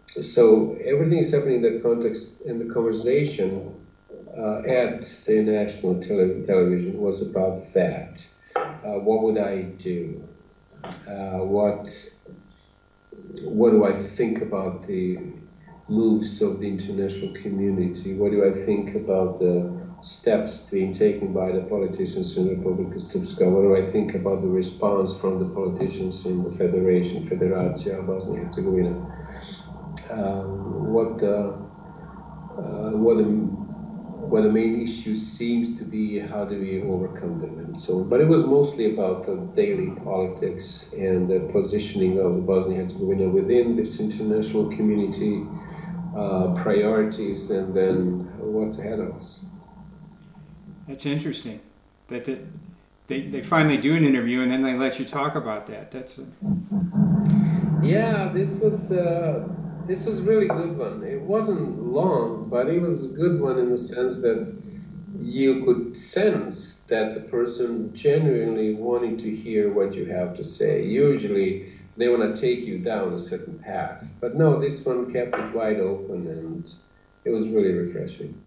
so 0.07 0.76
everything 0.84 1.20
is 1.20 1.32
happening 1.32 1.57
in 1.57 1.61
the 1.61 1.80
context 1.82 2.32
in 2.45 2.57
the 2.59 2.66
conversation 2.66 3.49
uh, 4.38 4.57
at 4.84 5.01
the 5.26 5.41
national 5.41 5.95
tele- 5.95 6.41
television 6.43 6.99
was 6.99 7.22
about 7.22 7.57
that. 7.74 8.26
Uh, 8.55 8.99
what 9.07 9.22
would 9.22 9.38
I 9.38 9.55
do? 9.89 10.22
Uh, 11.07 11.41
what 11.57 11.88
what 13.45 13.72
do 13.72 13.86
I 13.86 13.93
think 13.93 14.41
about 14.41 14.86
the 14.88 15.18
moves 15.88 16.41
of 16.41 16.59
the 16.59 16.68
international 16.68 17.34
community? 17.34 18.14
What 18.14 18.32
do 18.32 18.45
I 18.45 18.51
think 18.51 18.95
about 18.95 19.39
the 19.39 19.84
steps 20.03 20.59
being 20.70 20.91
taken 20.91 21.32
by 21.32 21.51
the 21.51 21.61
politicians 21.61 22.36
in 22.36 22.47
the 22.47 22.55
Republic 22.55 22.89
of 22.89 23.01
Srpska. 23.01 23.49
What 23.49 23.61
do 23.61 23.76
I 23.76 23.89
think 23.89 24.16
about 24.16 24.41
the 24.41 24.47
response 24.47 25.18
from 25.20 25.39
the 25.39 25.45
politicians 25.45 26.26
in 26.26 26.43
the 26.43 26.51
Federation, 26.51 27.26
Federacija 27.26 28.05
Bosnia 28.05 28.43
Herzegovina? 28.43 28.91
Um, 30.11 30.91
what 30.91 31.24
uh, 31.24 31.53
what 32.91 33.18
the 33.18 33.62
what 34.30 34.44
the 34.44 34.50
main 34.50 34.82
issue 34.82 35.16
seems 35.16 35.78
to 35.80 35.84
be, 35.84 36.20
how 36.20 36.46
do 36.46 36.60
we 36.60 36.82
overcome 36.84 37.42
them, 37.42 37.60
and 37.60 37.80
so 37.80 38.00
on. 38.00 38.10
But 38.10 38.22
it 38.22 38.28
was 38.28 38.46
mostly 38.46 38.94
about 38.94 39.26
the 39.26 39.36
daily 39.56 39.92
politics 40.02 40.90
and 40.94 41.30
the 41.30 41.42
positioning 41.52 42.20
of 42.20 42.46
Bosnia 42.46 42.80
and 42.80 42.92
Herzegovina 42.92 43.30
within 43.30 43.76
this 43.76 44.00
international 44.00 44.70
community, 44.76 45.46
uh, 46.18 46.54
priorities, 46.56 47.50
and 47.52 47.74
then 47.76 48.32
what's 48.40 48.78
ahead 48.78 49.00
of 49.00 49.14
us. 49.14 49.40
That's 50.88 51.06
interesting. 51.06 51.60
That, 52.08 52.26
that 52.26 52.46
they, 53.08 53.22
they 53.22 53.42
finally 53.42 53.78
do 53.78 53.96
an 53.96 54.06
interview 54.06 54.42
and 54.42 54.52
then 54.52 54.64
they 54.64 54.74
let 54.74 55.00
you 55.00 55.06
talk 55.06 55.36
about 55.36 55.68
that. 55.68 55.92
That's 55.92 56.18
a... 56.18 56.26
yeah. 57.82 58.32
This 58.34 58.58
was 58.60 58.92
uh, 58.92 59.48
this 59.86 60.06
was 60.06 60.22
really 60.22 60.48
good 60.48 60.78
one. 60.78 61.04
It 61.04 61.22
wasn't 61.22 61.82
long, 61.82 62.48
but 62.50 62.70
it 62.70 62.82
was 62.82 63.06
a 63.06 63.10
good 63.10 63.40
one 63.40 63.60
in 63.60 63.70
the 63.70 63.78
sense 63.78 64.18
that 64.18 64.56
you 65.20 65.64
could 65.64 65.96
sense 65.96 66.80
that 66.88 67.14
the 67.14 67.22
person 67.22 67.94
genuinely 67.94 68.76
wanting 68.76 69.18
to 69.18 69.34
hear 69.34 69.72
what 69.72 69.96
you 69.96 70.06
have 70.06 70.34
to 70.36 70.44
say. 70.44 70.84
Usually 70.84 71.74
they 71.98 72.10
want 72.10 72.36
to 72.36 72.42
take 72.42 72.66
you 72.66 72.80
down 72.80 73.14
a 73.14 73.20
certain 73.20 73.60
path, 73.60 74.12
but 74.20 74.36
no, 74.36 74.60
this 74.60 74.84
one 74.86 75.12
kept 75.12 75.36
it 75.36 75.54
wide 75.54 75.80
open 75.80 76.28
and 76.28 76.74
it 77.26 77.30
was 77.30 77.48
really 77.48 77.74
refreshing. 77.74 78.43